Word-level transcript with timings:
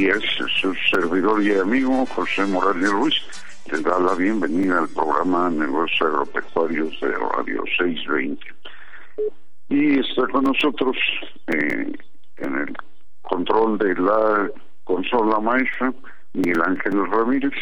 Días, 0.00 0.22
su 0.62 0.74
servidor 0.90 1.42
y 1.42 1.52
amigo 1.52 2.06
José 2.06 2.46
Morales 2.46 2.90
Ruiz 2.90 3.14
te 3.68 3.82
da 3.82 3.98
la 3.98 4.14
bienvenida 4.14 4.78
al 4.78 4.88
programa 4.88 5.50
Negocios 5.50 6.00
Agropecuarios 6.00 6.98
de 7.02 7.10
Radio 7.10 7.62
620. 7.76 8.40
Y 9.68 9.98
está 9.98 10.26
con 10.28 10.44
nosotros 10.44 10.96
eh, 11.48 11.92
en 12.38 12.54
el 12.54 12.74
control 13.20 13.76
de 13.76 13.94
la 13.96 14.50
consola 14.84 15.38
maestra 15.38 15.92
Miguel 16.32 16.62
Ángel 16.64 17.06
Ramírez 17.10 17.52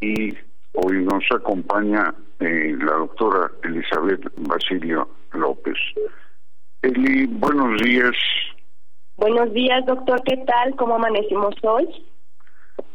y 0.00 0.34
hoy 0.72 1.04
nos 1.04 1.24
acompaña 1.30 2.14
eh, 2.40 2.74
la 2.78 2.92
doctora 2.92 3.50
Elizabeth 3.64 4.32
Basilio 4.48 5.10
López. 5.34 5.76
Eli, 6.80 7.26
buenos 7.26 7.82
días. 7.82 8.16
Buenos 9.22 9.52
días, 9.52 9.86
doctor. 9.86 10.20
¿Qué 10.24 10.36
tal? 10.38 10.74
¿Cómo 10.74 10.96
amanecimos 10.96 11.54
hoy? 11.62 11.88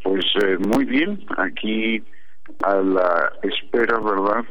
Pues 0.03 0.25
eh, 0.43 0.57
muy 0.57 0.83
bien, 0.83 1.25
aquí 1.37 2.03
a 2.65 2.75
la 2.75 3.31
espera, 3.43 3.97
¿verdad? 3.97 4.43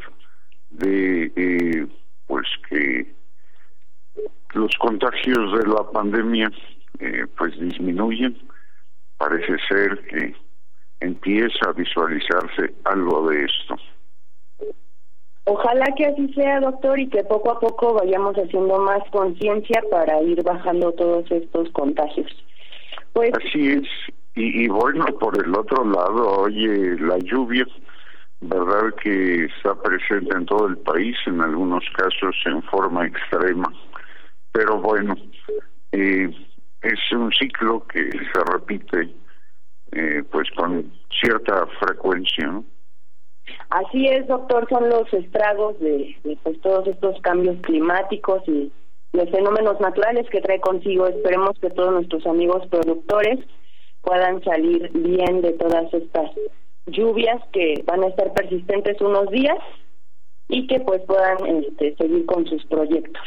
De 0.71 1.31
eh, 1.37 1.87
pues 2.27 2.47
que 2.71 3.15
los 4.55 4.75
contagios 4.78 5.53
de 5.59 5.67
la 5.67 5.83
pandemia 5.93 6.50
eh, 6.99 7.27
pues 7.37 7.61
disminuyen. 7.61 8.39
Parece 9.19 9.59
ser 9.69 9.99
que 10.06 10.34
empieza 11.00 11.69
a 11.69 11.73
visualizarse 11.73 12.73
algo 12.84 13.29
de 13.29 13.45
esto. 13.45 13.77
Ojalá 15.49 15.87
que 15.97 16.07
así 16.07 16.33
sea, 16.34 16.59
doctor, 16.61 16.99
y 16.99 17.09
que 17.09 17.23
poco 17.23 17.53
a 17.53 17.61
poco 17.61 17.95
vayamos 17.95 18.34
haciendo 18.34 18.79
más 18.81 19.03
conciencia 19.11 19.81
para 19.91 20.21
ir 20.23 20.43
bajando 20.43 20.93
todos 20.93 21.31
estos 21.31 21.71
contagios. 21.71 22.27
Pues 23.12 23.31
así 23.33 23.69
es. 23.69 23.89
Y, 24.35 24.65
y, 24.65 24.69
bueno, 24.69 25.06
por 25.21 25.41
el 25.41 25.55
otro 25.56 25.85
lado, 25.85 26.41
oye, 26.41 26.99
la 26.99 27.19
lluvia, 27.19 27.65
verdad 28.41 28.93
que 29.03 29.45
está 29.45 29.81
presente 29.81 30.37
en 30.37 30.47
todo 30.47 30.67
el 30.67 30.79
país, 30.79 31.17
en 31.27 31.41
algunos 31.41 31.85
casos 31.97 32.35
en 32.45 32.62
forma 32.65 33.06
extrema. 33.06 33.73
Pero 34.51 34.81
bueno, 34.81 35.15
eh, 35.93 36.29
es 36.83 37.12
un 37.12 37.31
ciclo 37.33 37.87
que 37.87 38.11
se 38.11 38.53
repite 38.53 39.15
eh, 39.93 40.25
pues 40.31 40.51
con 40.56 40.93
cierta 41.21 41.67
frecuencia, 41.79 42.49
¿no? 42.49 42.65
Así 43.71 44.07
es, 44.07 44.27
doctor, 44.27 44.67
son 44.69 44.89
los 44.89 45.12
estragos 45.12 45.79
de, 45.81 46.17
pues, 46.43 46.61
todos 46.61 46.87
estos 46.87 47.21
cambios 47.23 47.57
climáticos 47.62 48.43
y 48.47 48.73
los 49.12 49.31
fenómenos 49.31 49.81
naturales 49.81 50.29
que 50.31 50.41
trae 50.41 50.61
consigo. 50.61 51.07
Esperemos 51.07 51.59
que 51.61 51.71
todos 51.71 51.93
nuestros 51.93 52.27
amigos 52.27 52.67
productores 52.69 53.41
puedan 54.03 54.43
salir 54.45 54.91
bien 54.93 55.43
de 55.43 55.53
todas 55.55 55.93
estas 55.93 56.31
lluvias 56.87 57.43
que 57.53 57.83
van 57.87 58.05
a 58.05 58.09
estar 58.09 58.33
persistentes 58.33 59.01
unos 59.01 59.31
días 59.31 59.59
y 60.49 60.67
que 60.69 60.81
pues 60.81 61.03
puedan 61.03 61.39
este, 61.65 61.97
seguir 61.97 62.25
con 62.27 62.47
sus 62.47 62.65
proyectos. 62.67 63.23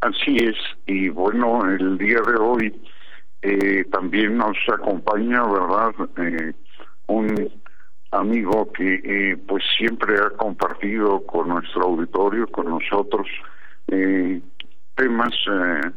Así 0.00 0.36
es, 0.36 0.56
y 0.86 1.08
bueno, 1.10 1.62
el 1.70 1.98
día 1.98 2.20
de 2.26 2.40
hoy 2.40 2.82
eh, 3.42 3.84
también 3.90 4.36
nos 4.36 4.56
acompaña, 4.72 5.42
¿verdad? 5.42 5.92
Eh, 6.18 6.52
un 7.06 7.50
amigo 8.10 8.72
que 8.72 9.00
eh, 9.04 9.36
pues 9.36 9.62
siempre 9.78 10.16
ha 10.16 10.30
compartido 10.30 11.24
con 11.26 11.48
nuestro 11.48 11.82
auditorio, 11.82 12.46
con 12.48 12.68
nosotros, 12.68 13.26
eh, 13.88 14.40
temas 14.96 15.32
eh, 15.50 15.90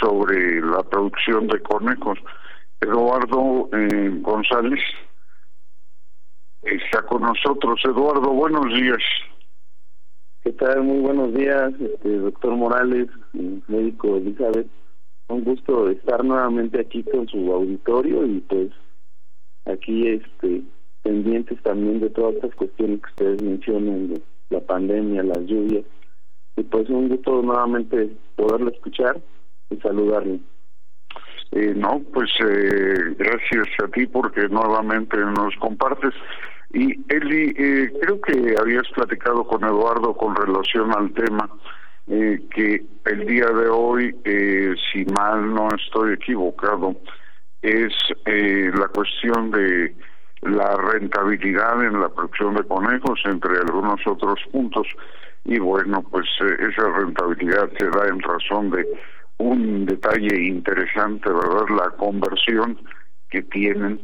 sobre 0.00 0.60
la 0.60 0.82
producción 0.82 1.46
de 1.46 1.60
conejos. 1.60 2.18
Eduardo 2.80 3.68
eh, 3.72 4.10
González 4.20 4.80
está 6.62 7.02
con 7.02 7.22
nosotros. 7.22 7.80
Eduardo, 7.84 8.30
buenos 8.30 8.66
días. 8.74 9.02
¿Qué 10.42 10.52
tal? 10.52 10.82
Muy 10.82 11.00
buenos 11.00 11.34
días, 11.34 11.72
este, 11.78 12.16
doctor 12.16 12.56
Morales, 12.56 13.08
médico 13.68 14.16
Elizabeth. 14.16 14.66
Un 15.28 15.44
gusto 15.44 15.90
estar 15.90 16.24
nuevamente 16.24 16.80
aquí 16.80 17.04
con 17.04 17.28
su 17.28 17.52
auditorio 17.52 18.26
y 18.26 18.40
pues 18.40 18.70
aquí 19.66 20.08
este 20.08 20.62
pendientes 21.02 21.62
también 21.62 22.00
de 22.00 22.10
todas 22.10 22.34
estas 22.36 22.54
cuestiones 22.54 23.00
que 23.00 23.10
ustedes 23.10 23.42
mencionan, 23.42 24.08
de 24.08 24.22
la 24.50 24.60
pandemia, 24.60 25.22
las 25.22 25.44
lluvias. 25.46 25.84
Y 26.56 26.62
pues 26.64 26.88
un 26.90 27.08
gusto 27.08 27.42
nuevamente 27.42 28.10
poderlo 28.36 28.70
escuchar 28.70 29.20
y 29.70 29.76
saludarle. 29.76 30.40
Eh, 31.52 31.74
no, 31.74 32.00
pues 32.12 32.30
eh, 32.46 33.14
gracias 33.18 33.68
a 33.82 33.88
ti 33.88 34.06
porque 34.06 34.48
nuevamente 34.48 35.16
nos 35.18 35.54
compartes. 35.56 36.14
Y 36.72 36.94
Eli, 37.12 37.52
eh, 37.56 37.92
creo 38.00 38.20
que 38.20 38.54
habías 38.60 38.88
platicado 38.94 39.44
con 39.44 39.64
Eduardo 39.64 40.14
con 40.14 40.36
relación 40.36 40.92
al 40.96 41.12
tema, 41.12 41.50
eh, 42.06 42.40
que 42.54 42.84
el 43.06 43.26
día 43.26 43.46
de 43.46 43.68
hoy, 43.68 44.14
eh, 44.24 44.74
si 44.92 45.04
mal 45.06 45.52
no 45.54 45.68
estoy 45.74 46.14
equivocado, 46.14 46.96
es 47.62 47.92
eh, 48.26 48.70
la 48.74 48.88
cuestión 48.88 49.50
de 49.50 49.94
la 50.42 50.76
rentabilidad 50.76 51.84
en 51.84 52.00
la 52.00 52.08
producción 52.08 52.54
de 52.54 52.64
conejos, 52.64 53.20
entre 53.24 53.58
algunos 53.58 54.00
otros 54.06 54.40
puntos. 54.50 54.86
Y 55.44 55.58
bueno, 55.58 56.02
pues 56.10 56.26
eh, 56.40 56.56
esa 56.70 56.88
rentabilidad 56.90 57.70
se 57.78 57.86
da 57.86 58.08
en 58.08 58.20
razón 58.20 58.70
de 58.70 58.86
un 59.38 59.86
detalle 59.86 60.42
interesante, 60.42 61.30
¿verdad? 61.30 61.66
La 61.76 61.90
conversión 61.96 62.78
que 63.30 63.42
tienen 63.42 64.00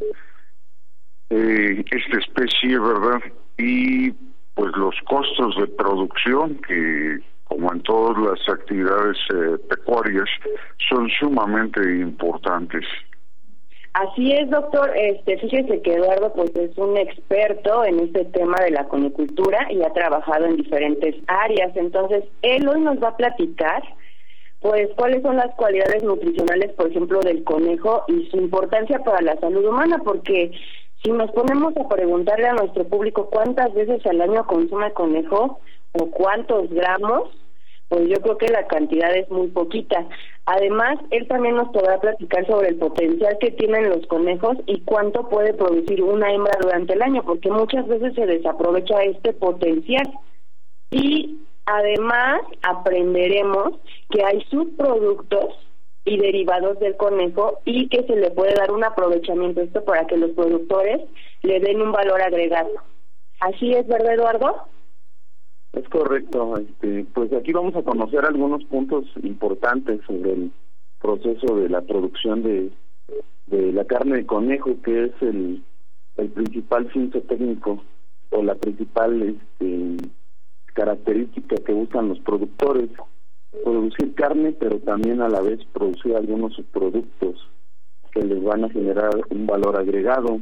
eh, 1.30 1.84
esta 1.90 2.18
especie, 2.18 2.78
¿verdad? 2.78 3.20
Y 3.58 4.12
pues 4.54 4.74
los 4.76 4.94
costos 5.06 5.56
de 5.56 5.66
producción 5.66 6.58
que 6.66 7.20
como 7.44 7.72
en 7.72 7.80
todas 7.82 8.18
las 8.18 8.48
actividades 8.48 9.16
eh, 9.32 9.56
pecuarias 9.68 10.28
son 10.88 11.08
sumamente 11.10 11.80
importantes. 12.00 12.84
Así 13.96 14.30
es, 14.30 14.50
doctor. 14.50 14.92
Este, 14.94 15.38
fíjese 15.38 15.80
que 15.80 15.94
Eduardo 15.94 16.30
pues 16.34 16.54
es 16.54 16.76
un 16.76 16.98
experto 16.98 17.82
en 17.82 18.00
este 18.00 18.26
tema 18.26 18.58
de 18.62 18.72
la 18.72 18.84
conicultura 18.88 19.66
y 19.70 19.82
ha 19.82 19.90
trabajado 19.94 20.44
en 20.44 20.56
diferentes 20.56 21.14
áreas. 21.28 21.74
Entonces, 21.74 22.24
él 22.42 22.68
hoy 22.68 22.82
nos 22.82 23.02
va 23.02 23.08
a 23.08 23.16
platicar 23.16 23.82
pues 24.60 24.90
cuáles 24.96 25.22
son 25.22 25.36
las 25.36 25.54
cualidades 25.54 26.02
nutricionales, 26.02 26.72
por 26.72 26.90
ejemplo, 26.90 27.20
del 27.20 27.42
conejo 27.44 28.04
y 28.08 28.26
su 28.26 28.36
importancia 28.36 28.98
para 28.98 29.22
la 29.22 29.36
salud 29.36 29.64
humana, 29.64 29.98
porque 30.04 30.52
Si 31.02 31.10
nos 31.12 31.30
ponemos 31.30 31.74
a 31.76 31.88
preguntarle 31.88 32.48
a 32.48 32.54
nuestro 32.54 32.84
público 32.84 33.30
cuántas 33.30 33.72
veces 33.72 34.04
al 34.06 34.20
año 34.20 34.46
consume 34.46 34.92
conejo 34.92 35.60
o 35.92 36.10
cuántos 36.10 36.68
gramos, 36.68 37.30
pues 37.88 38.08
yo 38.08 38.20
creo 38.20 38.38
que 38.38 38.48
la 38.48 38.66
cantidad 38.66 39.14
es 39.16 39.30
muy 39.30 39.48
poquita. 39.48 40.06
Además, 40.46 40.98
él 41.10 41.26
también 41.28 41.56
nos 41.56 41.68
podrá 41.68 42.00
platicar 42.00 42.46
sobre 42.46 42.68
el 42.68 42.76
potencial 42.76 43.36
que 43.40 43.52
tienen 43.52 43.88
los 43.88 44.06
conejos 44.06 44.56
y 44.66 44.80
cuánto 44.80 45.28
puede 45.28 45.54
producir 45.54 46.02
una 46.02 46.32
hembra 46.32 46.52
durante 46.60 46.94
el 46.94 47.02
año, 47.02 47.22
porque 47.24 47.50
muchas 47.50 47.86
veces 47.86 48.14
se 48.14 48.26
desaprovecha 48.26 49.02
este 49.02 49.32
potencial. 49.32 50.06
Y 50.90 51.38
además 51.66 52.40
aprenderemos 52.62 53.74
que 54.10 54.24
hay 54.24 54.40
subproductos 54.50 55.54
y 56.04 56.18
derivados 56.18 56.78
del 56.78 56.96
conejo 56.96 57.60
y 57.64 57.88
que 57.88 58.04
se 58.04 58.14
le 58.14 58.30
puede 58.30 58.54
dar 58.54 58.70
un 58.70 58.84
aprovechamiento 58.84 59.60
esto 59.60 59.84
para 59.84 60.06
que 60.06 60.16
los 60.16 60.30
productores 60.30 61.00
le 61.42 61.60
den 61.60 61.82
un 61.82 61.92
valor 61.92 62.22
agregado. 62.22 62.70
¿Así 63.40 63.72
es, 63.74 63.86
verdad, 63.88 64.14
Eduardo? 64.14 64.68
Es 65.76 65.88
correcto. 65.90 66.56
Este, 66.56 67.06
pues 67.14 67.32
aquí 67.32 67.52
vamos 67.52 67.76
a 67.76 67.82
conocer 67.82 68.24
algunos 68.24 68.64
puntos 68.64 69.04
importantes 69.22 70.00
sobre 70.06 70.32
el 70.32 70.52
proceso 71.00 71.54
de 71.56 71.68
la 71.68 71.82
producción 71.82 72.42
de, 72.42 72.70
de 73.46 73.72
la 73.72 73.84
carne 73.84 74.16
de 74.16 74.26
conejo, 74.26 74.80
que 74.82 75.04
es 75.04 75.12
el, 75.20 75.62
principal 76.34 76.90
cinto 76.92 77.20
técnico 77.22 77.82
o 78.30 78.42
la 78.42 78.54
principal 78.54 79.22
este, 79.22 79.96
característica 80.72 81.56
que 81.56 81.72
buscan 81.74 82.08
los 82.08 82.18
productores 82.20 82.90
producir 83.64 84.14
carne, 84.14 84.52
pero 84.52 84.78
también 84.80 85.20
a 85.20 85.28
la 85.28 85.40
vez 85.40 85.64
producir 85.72 86.16
algunos 86.16 86.54
subproductos 86.54 87.48
que 88.12 88.22
les 88.22 88.42
van 88.42 88.64
a 88.64 88.70
generar 88.70 89.10
un 89.30 89.46
valor 89.46 89.76
agregado. 89.76 90.40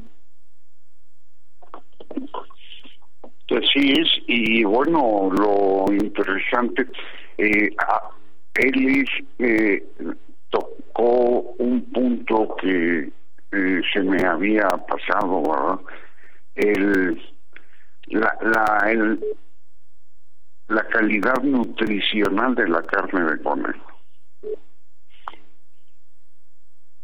Así 3.51 3.93
es, 3.93 4.09
y 4.27 4.65
bueno, 4.65 5.31
lo 5.31 5.85
interesante, 5.93 6.87
eh, 7.37 7.71
eh, 9.39 9.87
tocó 10.49 11.55
un 11.59 11.83
punto 11.93 12.57
que 12.61 13.11
eh, 13.53 13.81
se 13.93 14.03
me 14.03 14.23
había 14.23 14.69
pasado. 14.69 15.85
El, 16.55 17.21
la, 18.07 18.39
la, 18.43 18.91
el, 18.91 19.21
la 20.69 20.87
calidad 20.89 21.43
nutricional 21.43 22.55
de 22.55 22.69
la 22.69 22.83
carne 22.83 23.31
de 23.31 23.43
conejo. 23.43 23.93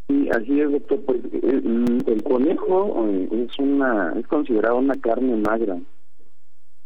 Sí, 0.09 0.29
así 0.31 0.61
es, 0.61 0.73
doctor. 0.73 1.01
Pues, 1.05 1.21
eh, 1.33 1.63
el, 2.07 2.23
conejo 2.25 3.07
es 3.33 3.59
una 3.59 4.13
es 4.19 4.27
considerado 4.27 4.77
una 4.77 4.95
carne 4.95 5.37
magra. 5.37 5.79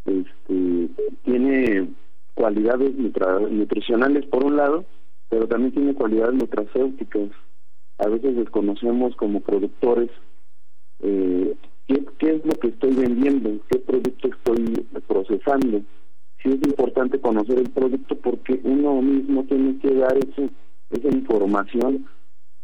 Este, 0.05 0.89
tiene 1.25 1.89
cualidades 2.35 2.95
nutricionales 2.95 4.27
por 4.27 4.45
un 4.45 4.57
lado, 4.57 4.85
pero 5.29 5.47
también 5.49 5.73
tiene 5.73 5.95
cualidades 5.95 6.35
nutracéuticas. 6.35 7.31
A 7.99 8.09
veces 8.09 8.37
desconocemos 8.37 9.15
como 9.17 9.41
productores 9.41 10.11
eh, 11.01 11.55
qué, 11.87 12.05
es 12.21 12.45
lo 12.45 12.53
que 12.55 12.69
estoy 12.69 12.95
vendiendo, 12.95 13.51
qué 13.71 13.79
producto 13.79 14.29
estoy 14.29 14.87
procesando 15.07 15.83
sí 16.45 16.51
es 16.51 16.69
importante 16.69 17.19
conocer 17.21 17.59
el 17.59 17.71
producto 17.71 18.17
porque 18.17 18.61
uno 18.63 19.01
mismo 19.01 19.45
tiene 19.45 19.79
que 19.79 19.95
dar 19.95 20.17
ese, 20.19 20.51
esa 20.91 21.09
información 21.09 22.07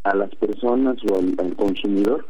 a 0.05 0.15
las 0.15 0.35
personas 0.37 0.97
o 1.11 1.19
al, 1.19 1.57
consumidor. 1.57 2.27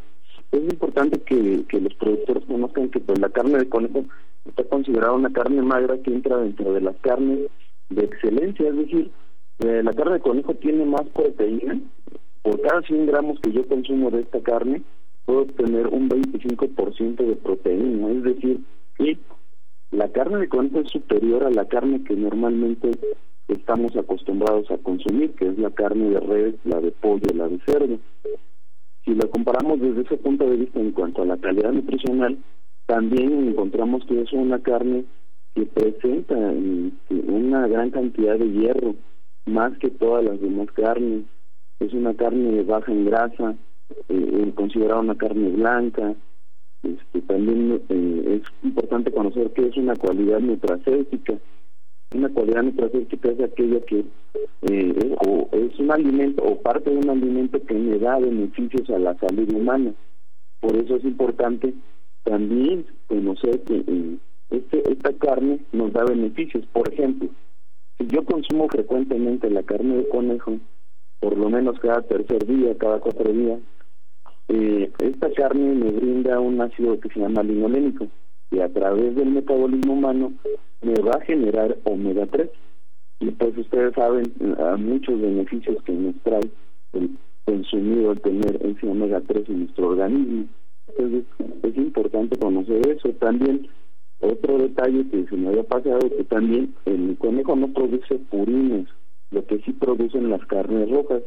Es 0.52 0.62
importante 0.62 1.20
que, 1.20 1.64
que, 1.68 1.80
los 1.80 1.94
productores 1.94 2.44
conozcan 2.44 2.88
que 2.88 3.00
pues, 3.00 3.18
la 3.18 3.28
carne 3.28 3.58
de 3.58 3.68
conejo 3.68 4.04
está 4.44 4.64
considerada 4.64 5.12
una 5.12 5.32
carne 5.32 5.62
magra 5.62 5.98
que 5.98 6.12
entra 6.12 6.38
dentro 6.38 6.72
de 6.72 6.80
las 6.80 6.96
carnes 6.96 7.50
de 7.88 8.04
excelencia, 8.04 8.68
es 8.68 8.76
decir, 8.76 9.10
eh, 9.60 9.82
la 9.82 9.92
carne 9.92 10.14
de 10.14 10.20
conejo 10.20 10.54
tiene 10.54 10.84
más 10.84 11.06
proteína. 11.08 11.80
Por 12.42 12.60
cada 12.62 12.82
100 12.82 13.06
gramos 13.06 13.38
que 13.40 13.52
yo 13.52 13.66
consumo 13.68 14.10
de 14.10 14.22
esta 14.22 14.40
carne, 14.40 14.82
puedo 15.26 15.42
obtener 15.42 15.86
un 15.88 16.08
25% 16.08 17.16
de 17.16 17.36
proteína, 17.36 18.10
es 18.10 18.22
decir, 18.22 18.60
y 18.98 19.18
la 19.90 20.08
carne 20.08 20.38
de 20.38 20.48
conejo 20.48 20.80
es 20.80 20.90
superior 20.90 21.44
a 21.44 21.50
la 21.50 21.66
carne 21.66 22.02
que 22.04 22.14
normalmente 22.14 22.90
estamos 23.48 23.96
acostumbrados 23.96 24.70
a 24.70 24.78
consumir, 24.78 25.32
que 25.32 25.48
es 25.48 25.58
la 25.58 25.70
carne 25.70 26.10
de 26.10 26.20
res, 26.20 26.54
la 26.64 26.80
de 26.80 26.92
pollo, 26.92 27.26
la 27.34 27.48
de 27.48 27.58
cerdo. 27.66 27.98
Si 29.04 29.14
la 29.14 29.26
comparamos 29.26 29.80
desde 29.80 30.02
ese 30.02 30.16
punto 30.16 30.48
de 30.48 30.56
vista 30.56 30.78
en 30.78 30.92
cuanto 30.92 31.22
a 31.22 31.26
la 31.26 31.36
calidad 31.38 31.72
nutricional, 31.72 32.38
también 32.86 33.48
encontramos 33.48 34.04
que 34.06 34.22
es 34.22 34.32
una 34.32 34.60
carne 34.60 35.04
que 35.54 35.66
presenta 35.66 36.34
este, 36.52 37.14
una 37.30 37.66
gran 37.66 37.90
cantidad 37.90 38.38
de 38.38 38.50
hierro, 38.50 38.94
más 39.46 39.76
que 39.78 39.90
todas 39.90 40.24
las 40.24 40.40
demás 40.40 40.68
carnes. 40.72 41.24
Es 41.80 41.92
una 41.94 42.14
carne 42.14 42.62
baja 42.62 42.92
en 42.92 43.06
grasa, 43.06 43.56
eh, 44.08 44.52
considerada 44.54 45.00
una 45.00 45.16
carne 45.16 45.48
blanca, 45.50 46.14
este, 46.82 47.20
también 47.22 47.82
eh, 47.90 48.40
es 48.40 48.66
importante 48.66 49.12
conocer 49.12 49.50
qué 49.52 49.66
es 49.66 49.76
una 49.76 49.96
cualidad 49.96 50.40
nutracéutica. 50.40 51.34
Una 52.14 52.28
cualidad 52.30 52.62
nutracéutica 52.62 53.30
es 53.30 53.40
aquella 53.40 53.80
que 53.80 53.98
eh, 53.98 54.94
es, 54.96 55.12
o 55.26 55.48
es 55.52 55.78
un 55.78 55.92
alimento 55.92 56.42
o 56.42 56.60
parte 56.60 56.90
de 56.90 56.96
un 56.96 57.10
alimento 57.10 57.62
que 57.64 57.74
me 57.74 57.98
da 57.98 58.18
beneficios 58.18 58.88
a 58.90 58.98
la 58.98 59.14
salud 59.18 59.52
humana. 59.52 59.92
Por 60.60 60.76
eso 60.76 60.96
es 60.96 61.04
importante 61.04 61.74
también 62.24 62.86
conocer 63.06 63.60
que 63.62 63.84
eh, 63.86 64.16
este, 64.50 64.92
esta 64.92 65.12
carne 65.14 65.60
nos 65.72 65.92
da 65.92 66.04
beneficios. 66.04 66.64
Por 66.72 66.92
ejemplo, 66.92 67.28
si 67.98 68.06
yo 68.06 68.24
consumo 68.24 68.68
frecuentemente 68.68 69.50
la 69.50 69.62
carne 69.62 69.98
de 69.98 70.08
conejo, 70.08 70.58
por 71.20 71.36
lo 71.36 71.50
menos 71.50 71.78
cada 71.80 72.02
tercer 72.02 72.46
día, 72.46 72.76
cada 72.78 72.98
cuatro 72.98 73.32
días, 73.32 73.60
eh, 74.48 74.90
esta 74.98 75.30
carne 75.32 75.74
me 75.74 75.90
brinda 75.92 76.40
un 76.40 76.60
ácido 76.60 76.98
que 76.98 77.08
se 77.10 77.20
llama 77.20 77.42
linolénico 77.42 78.08
y 78.50 78.58
a 78.60 78.68
través 78.68 79.14
del 79.14 79.30
metabolismo 79.30 79.92
humano 79.92 80.32
me 80.82 80.94
va 80.94 81.12
a 81.12 81.24
generar 81.24 81.76
omega 81.84 82.26
3 82.26 82.50
y 83.20 83.30
pues 83.30 83.56
ustedes 83.56 83.94
saben 83.94 84.32
a 84.58 84.76
muchos 84.76 85.20
beneficios 85.20 85.80
que 85.84 85.92
nos 85.92 86.16
trae 86.22 86.50
el 86.94 87.10
consumido 87.44 88.12
el 88.12 88.20
tener 88.22 88.58
ese 88.66 88.88
omega 88.88 89.20
3 89.20 89.48
en 89.50 89.60
nuestro 89.60 89.88
organismo 89.88 90.46
entonces 90.96 91.24
es 91.62 91.76
importante 91.76 92.38
conocer 92.38 92.86
eso 92.88 93.10
también 93.20 93.68
otro 94.20 94.58
detalle 94.58 95.08
que 95.10 95.26
se 95.26 95.36
me 95.36 95.48
había 95.48 95.64
pasado 95.64 95.98
que 96.00 96.24
también 96.24 96.74
el 96.84 97.16
conejo 97.18 97.56
no 97.56 97.68
produce 97.72 98.16
purines 98.30 98.86
lo 99.30 99.46
que 99.46 99.58
sí 99.60 99.72
producen 99.72 100.30
las 100.30 100.44
carnes 100.46 100.90
rojas 100.90 101.22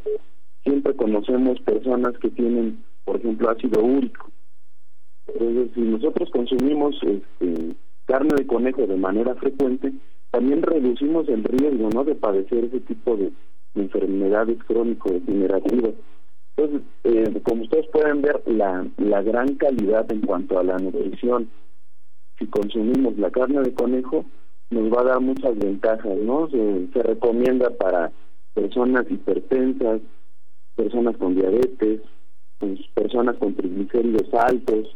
siempre 0.64 0.96
conocemos 0.96 1.60
personas 1.62 2.18
que 2.20 2.30
tienen 2.30 2.84
por 3.04 3.18
ejemplo, 3.18 3.50
ácido 3.50 3.84
úrico. 3.84 4.30
Entonces, 5.28 5.72
si 5.74 5.82
nosotros 5.82 6.30
consumimos 6.32 6.96
este, 7.02 7.76
carne 8.06 8.36
de 8.36 8.48
conejo 8.48 8.86
de 8.86 8.98
manera 8.98 9.36
frecuente, 9.36 9.94
también 10.32 10.62
reducimos 10.62 11.28
el 11.30 11.44
riesgo 11.44 11.90
¿no? 11.94 12.04
de 12.04 12.16
padecer 12.16 12.66
ese 12.66 12.80
tipo 12.82 13.16
de 13.16 13.32
enfermedades 13.76 14.58
crónico-degenerativas. 14.66 15.94
Entonces, 16.56 16.88
eh, 17.04 17.42
como 17.44 17.64
ustedes 17.64 17.88
pueden 17.88 18.22
ver, 18.22 18.42
la, 18.46 18.86
la 18.98 19.22
gran 19.22 19.56
calidad 19.56 20.12
en 20.12 20.22
cuanto 20.22 20.60
a 20.60 20.64
la 20.64 20.78
nutrición, 20.78 21.50
si 22.38 22.48
consumimos 22.48 23.18
la 23.18 23.32
carne 23.32 23.62
de 23.62 23.74
conejo, 23.74 24.26
nos 24.70 24.92
va 24.92 25.02
a 25.02 25.06
dar 25.06 25.20
muchas 25.20 25.58
ventajas, 25.58 26.18
¿no? 26.18 26.50
Se, 26.50 26.88
se 26.94 27.04
recomienda 27.04 27.70
para 27.72 28.12
personas 28.54 29.06
hipertensas, 29.10 30.02
personas 30.76 31.18
con 31.18 31.36
diabetes, 31.36 32.02
personas 32.94 33.36
con 33.38 33.56
triglicéridos 33.56 34.34
altos, 34.34 34.96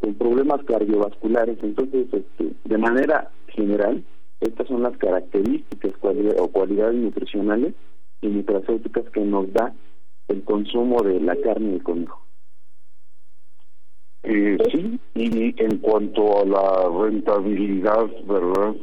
con 0.00 0.14
problemas 0.14 0.62
cardiovasculares. 0.64 1.58
Entonces, 1.62 2.06
este, 2.12 2.52
de 2.64 2.78
manera 2.78 3.30
general, 3.48 4.04
estas 4.40 4.66
son 4.66 4.82
las 4.82 4.96
características 4.98 5.92
o 6.38 6.48
cualidades 6.48 6.96
nutricionales 6.96 7.74
y 8.20 8.28
nutracéuticas 8.28 9.08
que 9.10 9.20
nos 9.20 9.52
da 9.52 9.72
el 10.28 10.44
consumo 10.44 11.02
de 11.02 11.20
la 11.20 11.36
carne 11.36 11.72
de 11.74 11.80
conejo. 11.82 12.22
Eh, 14.24 14.56
sí, 14.72 15.00
y 15.14 15.62
en 15.62 15.78
cuanto 15.78 16.40
a 16.40 16.44
la 16.44 17.04
rentabilidad, 17.04 18.06
¿verdad? 18.24 18.76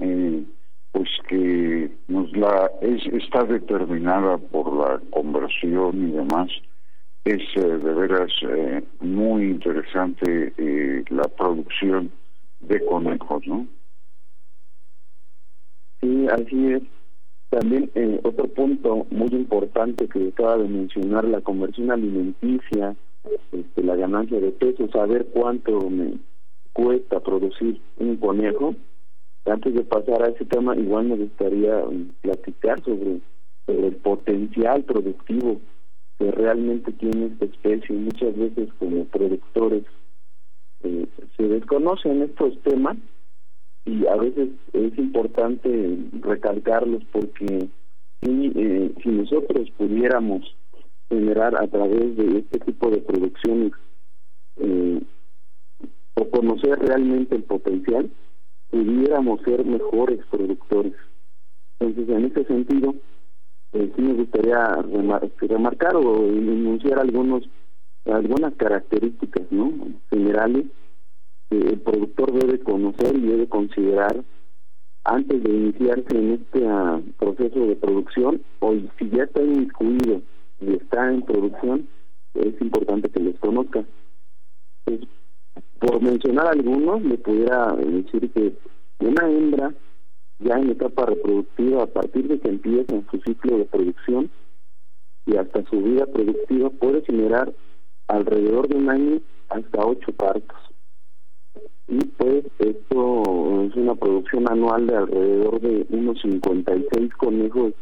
Eh, 0.00 0.44
pues 0.90 1.08
que 1.28 1.90
nos 2.08 2.36
la 2.36 2.70
es, 2.80 3.06
está 3.06 3.44
determinada 3.44 4.38
por 4.38 4.74
la 4.74 5.00
conversión 5.10 6.08
y 6.08 6.12
demás 6.12 6.50
es 7.24 7.42
eh, 7.54 7.60
de 7.60 7.94
veras 7.94 8.32
eh, 8.42 8.82
muy 9.00 9.44
interesante 9.44 10.52
la 11.10 11.22
producción 11.28 12.10
de 12.60 12.84
conejos, 12.84 13.46
¿no? 13.46 13.66
Sí, 16.00 16.26
así 16.28 16.72
es. 16.72 16.82
También 17.52 17.90
otro 18.22 18.46
punto 18.48 19.06
muy 19.10 19.28
importante 19.28 20.08
que 20.08 20.28
acaba 20.28 20.56
de 20.56 20.68
mencionar, 20.68 21.24
la 21.26 21.42
conversión 21.42 21.90
alimenticia 21.90 22.96
este, 23.52 23.82
la 23.82 23.94
ganancia 23.94 24.40
de 24.40 24.52
peso, 24.52 24.88
saber 24.88 25.26
cuánto 25.34 25.90
me 25.90 26.14
cuesta 26.72 27.20
producir 27.20 27.78
un 27.98 28.16
conejo. 28.16 28.74
Antes 29.44 29.74
de 29.74 29.84
pasar 29.84 30.22
a 30.22 30.28
ese 30.28 30.46
tema, 30.46 30.74
igual 30.76 31.08
me 31.08 31.16
gustaría 31.16 31.76
um, 31.84 32.08
platicar 32.22 32.82
sobre, 32.84 33.20
sobre 33.66 33.88
el 33.88 33.96
potencial 33.96 34.84
productivo 34.84 35.60
que 36.18 36.30
realmente 36.30 36.90
tiene 36.92 37.26
esta 37.26 37.44
especie. 37.44 37.94
Muchas 37.94 38.34
veces 38.34 38.70
como 38.78 39.04
productores 39.04 39.84
eh, 40.84 41.06
se 41.36 41.42
desconocen 41.48 42.22
estos 42.22 42.58
temas 42.62 42.96
y 43.84 44.06
a 44.06 44.16
veces 44.16 44.50
es 44.72 44.98
importante 44.98 45.98
recalcarlos 46.20 47.02
porque 47.12 47.68
si, 48.20 48.52
eh, 48.54 48.92
si 49.02 49.08
nosotros 49.08 49.70
pudiéramos 49.76 50.56
generar 51.08 51.56
a 51.60 51.66
través 51.66 52.16
de 52.16 52.38
este 52.38 52.60
tipo 52.60 52.90
de 52.90 52.98
producciones 52.98 53.72
eh, 54.56 55.00
o 56.14 56.30
conocer 56.30 56.78
realmente 56.78 57.34
el 57.34 57.42
potencial, 57.42 58.10
pudiéramos 58.70 59.40
ser 59.42 59.64
mejores 59.64 60.20
productores. 60.30 60.94
Entonces, 61.80 62.16
en 62.16 62.24
ese 62.26 62.44
sentido, 62.44 62.94
eh, 63.72 63.92
sí 63.96 64.02
me 64.02 64.14
gustaría 64.14 64.76
remarcar 65.40 65.96
o 65.96 66.26
enunciar 66.26 67.00
algunos 67.00 67.48
algunas 68.04 68.52
características 68.54 69.46
no 69.50 69.72
generales 70.10 70.66
el 71.52 71.80
productor 71.80 72.32
debe 72.32 72.58
conocer 72.60 73.16
y 73.16 73.20
debe 73.20 73.48
considerar 73.48 74.24
antes 75.04 75.42
de 75.42 75.50
iniciarse 75.50 76.16
en 76.16 76.32
este 76.32 76.66
ah, 76.66 77.00
proceso 77.18 77.66
de 77.66 77.76
producción 77.76 78.42
o 78.60 78.74
si 78.98 79.10
ya 79.10 79.24
está 79.24 79.42
incluido 79.42 80.22
y 80.60 80.74
está 80.74 81.12
en 81.12 81.22
producción 81.22 81.88
es 82.34 82.60
importante 82.60 83.10
que 83.10 83.20
les 83.20 83.38
conozca 83.38 83.84
pues, 84.84 85.00
por 85.80 86.00
mencionar 86.00 86.46
algunos 86.46 87.02
le 87.02 87.18
pudiera 87.18 87.74
decir 87.74 88.30
que 88.32 88.54
una 89.00 89.28
hembra 89.28 89.74
ya 90.38 90.56
en 90.56 90.70
etapa 90.70 91.06
reproductiva, 91.06 91.84
a 91.84 91.86
partir 91.86 92.28
de 92.28 92.38
que 92.38 92.48
empieza 92.48 93.02
su 93.10 93.20
ciclo 93.20 93.58
de 93.58 93.64
producción 93.64 94.30
y 95.26 95.36
hasta 95.36 95.64
su 95.70 95.80
vida 95.80 96.06
productiva, 96.06 96.70
puede 96.70 97.02
generar 97.02 97.52
alrededor 98.08 98.68
de 98.68 98.76
un 98.76 98.90
año 98.90 99.20
hasta 99.48 99.86
ocho 99.86 100.12
partos. 100.12 100.58
Y 101.92 102.06
pues 102.16 102.46
esto 102.58 103.22
es 103.64 103.76
una 103.76 103.94
producción 103.94 104.50
anual 104.50 104.86
de 104.86 104.96
alrededor 104.96 105.60
de 105.60 105.86
unos 105.90 106.18
56 106.22 107.12
conejos 107.16 107.74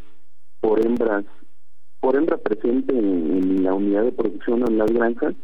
por 0.61 0.85
hembras, 0.85 1.25
por 2.01 2.17
hembra 2.17 2.37
presente 2.39 2.93
en, 2.93 3.63
la 3.63 3.73
unidad 3.73 4.03
de 4.03 4.11
producción 4.11 4.65
en 4.67 4.79
las 4.79 4.91
granjas, 4.91 5.37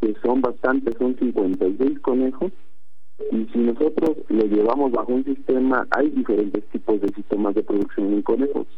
que 0.00 0.14
son 0.22 0.40
bastantes, 0.40 0.94
son 0.98 1.16
56 1.18 1.98
conejos 1.98 2.52
y 3.32 3.46
si 3.52 3.58
nosotros 3.58 4.18
lo 4.28 4.44
llevamos 4.44 4.92
bajo 4.92 5.12
un 5.12 5.24
sistema, 5.24 5.84
hay 5.90 6.10
diferentes 6.10 6.64
tipos 6.68 7.00
de 7.00 7.08
sistemas 7.08 7.56
de 7.56 7.64
producción 7.64 8.12
en 8.12 8.22
conejos. 8.22 8.68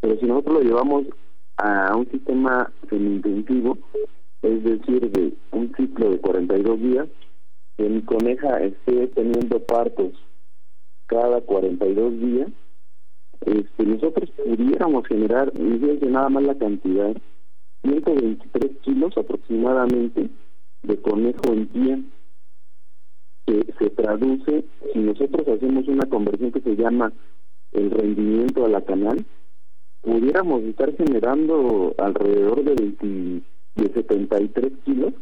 Pero 0.00 0.20
si 0.20 0.26
nosotros 0.26 0.56
lo 0.56 0.68
llevamos 0.68 1.06
a 1.56 1.96
un 1.96 2.06
sistema 2.10 2.70
semi-intensivo, 2.90 3.78
es 4.42 4.62
decir, 4.62 5.10
de 5.10 5.32
un 5.52 5.74
ciclo 5.74 6.10
de 6.10 6.18
42 6.18 6.80
días, 6.80 7.08
que 7.80 7.88
mi 7.88 8.02
coneja 8.02 8.60
esté 8.60 9.06
teniendo 9.08 9.58
partos 9.60 10.12
cada 11.06 11.40
42 11.40 12.20
días, 12.20 12.48
este, 13.46 13.86
nosotros 13.86 14.30
pudiéramos 14.36 15.06
generar, 15.06 15.50
fíjense 15.52 16.06
nada 16.06 16.28
más 16.28 16.42
la 16.42 16.58
cantidad, 16.58 17.16
123 17.82 18.70
kilos 18.82 19.16
aproximadamente 19.16 20.28
de 20.82 20.96
conejo 21.00 21.52
en 21.54 21.66
pie 21.68 22.02
se 23.78 23.90
traduce, 23.90 24.64
si 24.92 24.98
nosotros 24.98 25.48
hacemos 25.48 25.88
una 25.88 26.06
conversión 26.06 26.52
que 26.52 26.60
se 26.60 26.76
llama 26.76 27.14
el 27.72 27.90
rendimiento 27.90 28.66
a 28.66 28.68
la 28.68 28.82
canal, 28.82 29.24
pudiéramos 30.02 30.62
estar 30.64 30.94
generando 30.96 31.94
alrededor 31.96 32.62
de, 32.62 32.74
20, 32.74 33.42
de 33.76 33.92
73 33.94 34.72
kilos 34.84 35.14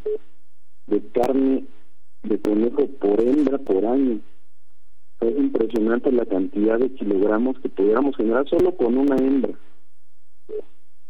de 0.87 1.01
carne 1.13 1.65
de 2.23 2.39
conejo 2.39 2.87
por 2.99 3.19
hembra 3.21 3.57
por 3.59 3.85
año. 3.85 4.19
Es 5.21 5.37
impresionante 5.37 6.11
la 6.11 6.25
cantidad 6.25 6.79
de 6.79 6.93
kilogramos 6.93 7.59
que 7.59 7.69
pudiéramos 7.69 8.15
generar 8.15 8.47
solo 8.47 8.75
con 8.75 8.97
una 8.97 9.15
hembra. 9.17 9.53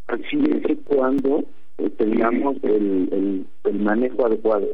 Así 0.07 0.41
es 0.67 0.77
cuando 0.85 1.43
eh, 1.77 1.89
tengamos 1.91 2.57
el, 2.63 3.09
el, 3.11 3.47
el 3.63 3.79
manejo 3.79 4.25
adecuado. 4.25 4.67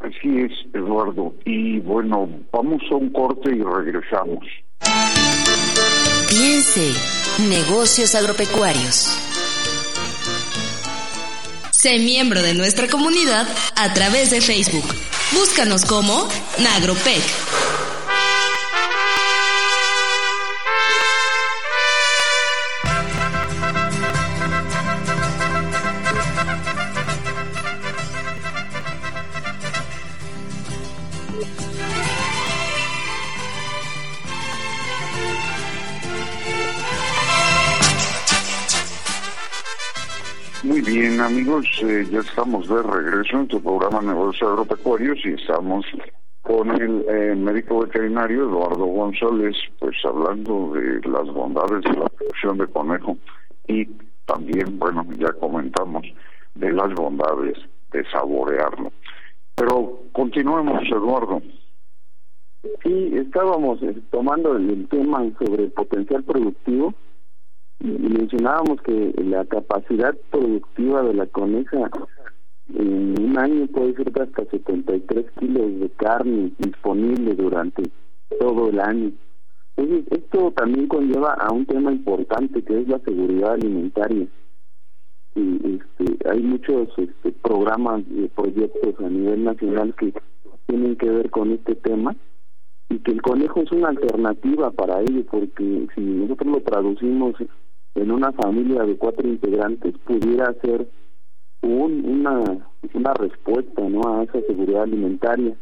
Así 0.00 0.38
es, 0.38 0.52
Eduardo. 0.74 1.34
Y 1.44 1.78
bueno, 1.80 2.28
vamos 2.50 2.82
a 2.90 2.96
un 2.96 3.10
corte 3.10 3.54
y 3.54 3.62
regresamos. 3.62 4.44
Piense, 6.28 6.92
negocios 7.48 8.14
agropecuarios. 8.14 9.16
Sé 11.70 11.98
miembro 11.98 12.42
de 12.42 12.54
nuestra 12.54 12.88
comunidad 12.88 13.46
a 13.76 13.92
través 13.94 14.30
de 14.30 14.40
Facebook. 14.40 15.19
Búscanos 15.32 15.84
como 15.84 16.28
Nagropec. 16.58 17.22
Eh, 41.82 42.06
ya 42.10 42.20
estamos 42.20 42.68
de 42.68 42.82
regreso 42.82 43.38
en 43.38 43.48
tu 43.48 43.62
programa 43.62 44.00
Negocios 44.00 44.50
Agropecuarios 44.50 45.18
y 45.24 45.34
estamos 45.34 45.84
con 46.42 46.70
el 46.70 47.04
eh, 47.08 47.34
médico 47.34 47.80
veterinario 47.80 48.44
Eduardo 48.44 48.86
González, 48.86 49.56
pues 49.78 49.96
hablando 50.04 50.72
de 50.72 51.00
las 51.08 51.26
bondades 51.28 51.82
de 51.84 51.92
la 51.98 52.06
producción 52.06 52.58
de 52.58 52.66
conejo 52.68 53.16
y 53.68 53.84
también, 54.24 54.78
bueno, 54.78 55.06
ya 55.18 55.32
comentamos 55.34 56.06
de 56.54 56.72
las 56.72 56.94
bondades 56.94 57.58
de 57.92 58.04
saborearlo. 58.10 58.92
Pero 59.54 60.00
continuemos, 60.12 60.82
Eduardo. 60.84 61.42
Sí, 62.82 63.12
estábamos 63.16 63.82
eh, 63.82 63.96
tomando 64.10 64.56
el 64.56 64.88
tema 64.88 65.24
sobre 65.38 65.64
el 65.64 65.72
potencial 65.72 66.22
productivo 66.24 66.94
mencionábamos 67.80 68.80
que 68.82 69.14
la 69.24 69.44
capacidad 69.46 70.14
productiva 70.30 71.02
de 71.02 71.14
la 71.14 71.26
coneja 71.26 71.90
en 72.74 73.14
un 73.20 73.38
año 73.38 73.66
puede 73.68 73.94
ser 73.94 74.12
de 74.12 74.22
hasta 74.22 74.44
73 74.44 75.26
kilos 75.38 75.80
de 75.80 75.88
carne 75.90 76.52
disponible 76.58 77.34
durante 77.34 77.82
todo 78.38 78.68
el 78.68 78.80
año. 78.80 79.12
Entonces, 79.76 80.04
esto 80.10 80.52
también 80.52 80.88
conlleva 80.88 81.32
a 81.34 81.52
un 81.52 81.64
tema 81.66 81.90
importante 81.90 82.62
que 82.62 82.80
es 82.80 82.88
la 82.88 82.98
seguridad 83.00 83.54
alimentaria. 83.54 84.26
Y 85.34 85.76
este, 85.76 86.28
hay 86.28 86.42
muchos 86.42 86.88
este, 86.98 87.32
programas 87.32 88.02
y 88.10 88.28
proyectos 88.28 88.94
a 88.98 89.08
nivel 89.08 89.44
nacional 89.44 89.94
que 89.94 90.12
tienen 90.66 90.96
que 90.96 91.08
ver 91.08 91.30
con 91.30 91.52
este 91.52 91.76
tema 91.76 92.14
y 92.88 92.98
que 92.98 93.12
el 93.12 93.22
conejo 93.22 93.60
es 93.60 93.72
una 93.72 93.88
alternativa 93.88 94.70
para 94.72 95.00
ello, 95.00 95.24
porque 95.30 95.86
si 95.94 96.00
nosotros 96.00 96.52
lo 96.52 96.60
traducimos 96.62 97.34
en 97.94 98.10
una 98.10 98.32
familia 98.32 98.84
de 98.84 98.96
cuatro 98.96 99.28
integrantes 99.28 99.94
pudiera 99.98 100.54
ser 100.62 100.88
un, 101.62 102.04
una, 102.04 102.68
una 102.94 103.14
respuesta 103.14 103.88
¿no? 103.88 104.00
a 104.06 104.24
esa 104.24 104.40
seguridad 104.42 104.82
alimentaria. 104.82 105.56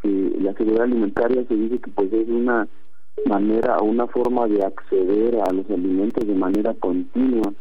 Que 0.00 0.36
la 0.40 0.52
seguridad 0.54 0.84
alimentaria 0.84 1.44
se 1.46 1.54
dice 1.54 1.78
que 1.78 1.90
pues 1.90 2.12
es 2.12 2.28
una 2.28 2.68
manera 3.26 3.78
o 3.78 3.84
una 3.84 4.06
forma 4.06 4.46
de 4.46 4.64
acceder 4.64 5.40
a 5.40 5.52
los 5.52 5.68
alimentos 5.70 6.26
de 6.26 6.34
manera 6.34 6.74
continua 6.74 7.52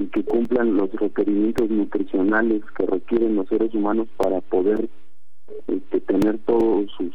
y 0.00 0.06
que 0.06 0.24
cumplan 0.24 0.76
los 0.76 0.90
requerimientos 0.92 1.68
nutricionales 1.68 2.62
que 2.76 2.86
requieren 2.86 3.36
los 3.36 3.48
seres 3.48 3.74
humanos 3.74 4.08
para 4.16 4.40
poder 4.40 4.88
este, 5.66 6.00
tener 6.00 6.38
todo 6.46 6.86
sus, 6.96 7.12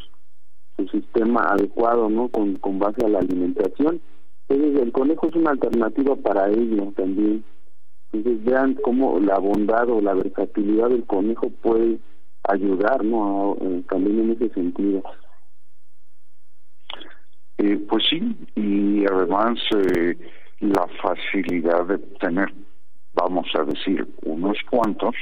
su 0.77 0.87
sistema 0.89 1.41
adecuado 1.49 2.09
no 2.09 2.27
con, 2.27 2.55
con 2.57 2.77
base 2.77 3.03
a 3.03 3.09
la 3.09 3.19
alimentación 3.19 3.99
entonces 4.49 4.81
el 4.81 4.91
conejo 4.91 5.27
es 5.27 5.35
una 5.35 5.51
alternativa 5.51 6.15
para 6.15 6.49
ello 6.49 6.93
también. 6.95 7.43
Entonces 8.13 8.43
vean 8.45 8.75
cómo 8.75 9.19
la 9.19 9.37
bondad 9.39 9.89
o 9.89 9.99
la 9.99 10.13
versatilidad 10.13 10.89
del 10.89 11.05
conejo 11.05 11.49
puede 11.49 11.99
ayudar, 12.47 13.03
¿no? 13.03 13.57
Eh, 13.59 13.83
también 13.89 14.19
en 14.19 14.31
ese 14.31 14.49
sentido. 14.53 15.03
Eh, 17.57 17.77
pues 17.89 18.03
sí, 18.09 18.21
y 18.55 19.03
además 19.05 19.59
eh, 19.75 20.15
la 20.59 20.87
facilidad 21.01 21.85
de 21.85 21.97
tener, 22.19 22.53
vamos 23.13 23.47
a 23.59 23.63
decir, 23.63 24.07
unos 24.23 24.57
cuantos, 24.69 25.15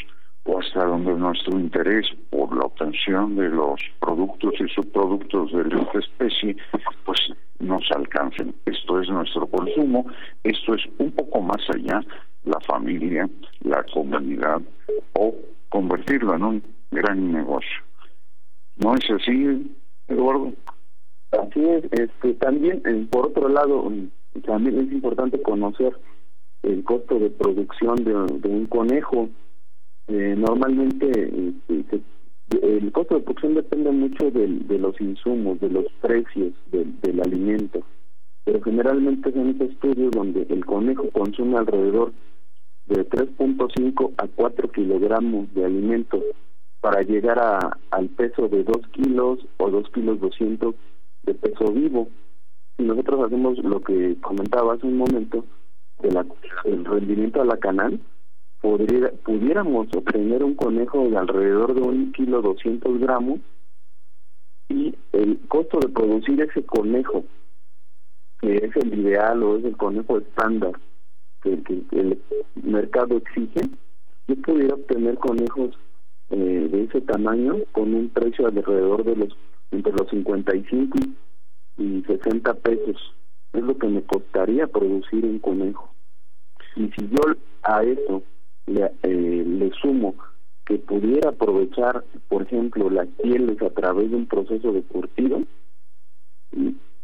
o 0.46 0.60
hasta 0.60 0.86
donde 0.86 1.14
nuestro 1.14 1.60
interés 1.60 2.06
por 2.30 2.56
la 2.56 2.66
obtención 2.66 3.36
de 3.36 3.50
los 3.50 3.80
productos 4.00 4.54
y 4.60 4.68
subproductos 4.70 5.52
de 5.52 5.62
esta 5.62 6.00
especie 6.00 6.56
pues 7.04 7.20
nos 7.60 7.84
alcancen. 7.92 8.56
Esto 8.66 9.02
es 9.02 9.10
nuestro 9.10 9.48
consumo, 9.48 10.06
esto 10.44 10.75
es 10.75 10.82
un 11.00 11.12
poco 11.12 11.42
más 11.42 11.62
allá 11.74 12.02
la 12.44 12.60
familia, 12.62 13.28
la 13.62 13.84
comunidad 13.92 14.62
o 15.14 15.34
convertirlo 15.70 16.36
en 16.36 16.44
un 16.44 16.64
gran 16.92 17.32
negocio. 17.32 17.82
¿No 18.78 18.94
es 18.94 19.10
así, 19.10 19.75
Eduardo? 20.08 20.54
Así 21.32 21.66
es, 21.66 21.84
este, 21.92 22.34
también 22.36 22.82
eh, 22.86 23.08
por 23.10 23.28
otro 23.28 23.50
lado, 23.50 23.92
también 24.46 24.80
es 24.80 24.92
importante 24.92 25.42
conocer 25.42 25.98
el 26.64 26.84
costo 26.84 27.20
de 27.20 27.30
producción 27.30 27.96
de, 28.04 28.50
un 28.50 28.66
conejo. 28.68 29.30
Eh, 30.07 30.35
normalmente 30.38 31.09
este, 31.09 32.01
el 32.62 32.91
costo 32.91 33.15
de 33.15 33.21
producción 33.21 33.55
depende 33.55 33.91
mucho 33.91 34.29
de 34.29 34.79
los 34.79 35.00
insumos, 35.01 35.59
de 35.59 35.69
los 35.69 35.85
precios 36.01 36.53
del, 36.71 37.19
alimento, 37.21 37.81
pero 38.43 38.62
generalmente 38.62 39.31
son 39.31 39.57
estudios 39.59 40.12
donde 40.12 40.45
el 40.50 40.65
conejo 40.65 41.09
consume 41.12 41.57
alrededor 41.57 42.13
de 42.88 43.09
3.5 43.09 44.13
a 44.17 44.27
4 44.27 44.71
kilogramos 44.71 45.51
de 45.55 45.65
alimento 45.65 46.21
para 46.81 47.01
llegar 47.01 47.39
a, 47.39 47.77
al 47.89 48.09
peso 48.09 48.47
de 48.47 48.63
2 48.63 48.77
kilos 48.91 49.39
o 49.57 49.71
2 49.71 49.89
kilos 49.89 50.19
200 50.19 50.75
de 51.24 51.33
peso 51.33 51.71
vivo. 51.71 52.09
Si 52.77 52.83
nosotros 52.83 53.25
hacemos 53.25 53.57
lo 53.59 53.81
que 53.81 54.17
comentaba 54.21 54.74
hace 54.74 54.85
un 54.85 54.97
momento, 54.97 55.45
de 56.01 56.12
la, 56.12 56.25
el 56.65 56.85
rendimiento 56.85 57.41
a 57.41 57.45
la 57.45 57.57
canal, 57.57 58.00
podría, 58.65 59.12
pudiéramos 59.24 59.88
obtener 59.95 60.43
un 60.43 60.55
conejo 60.55 61.07
de 61.07 61.15
alrededor 61.15 61.75
de 61.75 61.81
un 61.81 62.12
kilo 62.13 62.41
200 62.41 63.00
gramos 63.00 63.39
y 64.69 64.95
el 65.12 65.39
costo 65.48 65.77
de 65.79 65.89
producir 65.89 66.41
ese 66.41 66.65
conejo, 66.65 67.25
que 68.41 68.55
es 68.55 68.75
el 68.77 69.00
ideal 69.00 69.43
o 69.43 69.57
es 69.57 69.65
el 69.65 69.77
conejo 69.77 70.17
estándar 70.17 70.72
que, 71.43 71.62
el 71.91 72.19
mercado 72.63 73.17
exige, 73.17 73.69
yo 74.27 74.36
pudiera 74.38 74.74
obtener 74.74 75.15
conejos 75.19 75.77
eh, 76.31 76.67
de 76.72 76.86
ese 76.86 77.01
tamaño 77.01 77.57
con 77.72 77.93
un 77.93 78.10
precio 78.10 78.48
alrededor 78.48 79.03
de 79.03 79.15
los 79.15 79.38
entre 79.69 79.93
los 79.93 80.10
55 80.10 80.98
y 81.77 82.01
60 82.01 82.53
pesos. 82.55 83.13
Es 83.53 83.62
lo 83.62 83.77
que 83.77 83.88
me 83.88 84.01
costaría 84.01 84.65
producir 84.65 85.24
un 85.24 85.38
conejo. 85.38 85.93
Y 86.75 86.89
si 86.89 87.07
yo 87.10 87.22
a 87.62 87.84
eso 87.84 88.24
le, 88.67 88.91
eh, 89.03 89.43
le 89.45 89.72
sumo 89.81 90.15
que 90.65 90.79
pudiera 90.79 91.29
aprovechar, 91.29 92.03
por 92.27 92.41
ejemplo, 92.41 92.89
las 92.89 93.07
pieles 93.22 93.62
a 93.62 93.69
través 93.69 94.10
de 94.10 94.17
un 94.17 94.25
proceso 94.25 94.72
de 94.72 94.81
curtido, 94.81 95.43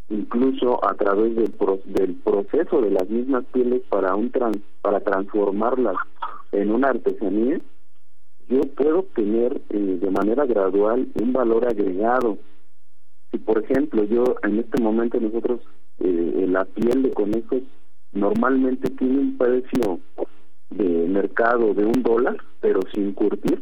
incluso 0.09 0.83
a 0.83 0.95
través 0.95 1.35
del, 1.35 1.53
del 1.85 2.15
proceso 2.15 2.81
de 2.81 2.89
las 2.89 3.09
mismas 3.09 3.45
pieles 3.53 3.81
para 3.89 4.15
un 4.15 4.31
para 4.81 4.99
transformarlas 5.01 5.95
en 6.51 6.71
una 6.71 6.89
artesanía, 6.89 7.61
yo 8.49 8.61
puedo 8.75 8.99
obtener 8.99 9.61
eh, 9.69 9.99
de 10.01 10.11
manera 10.11 10.45
gradual 10.45 11.07
un 11.21 11.31
valor 11.31 11.67
agregado. 11.67 12.37
Si 13.31 13.37
por 13.37 13.63
ejemplo 13.63 14.03
yo 14.03 14.35
en 14.43 14.59
este 14.59 14.81
momento 14.81 15.19
nosotros 15.19 15.61
eh, 15.99 16.45
la 16.49 16.65
piel 16.65 17.03
de 17.03 17.11
conejos 17.11 17.61
normalmente 18.11 18.89
tiene 18.89 19.19
un 19.19 19.37
precio 19.37 19.99
de 20.71 21.07
mercado 21.07 21.73
de 21.73 21.85
un 21.85 22.03
dólar 22.03 22.37
pero 22.59 22.79
sin 22.93 23.13
curtir. 23.13 23.61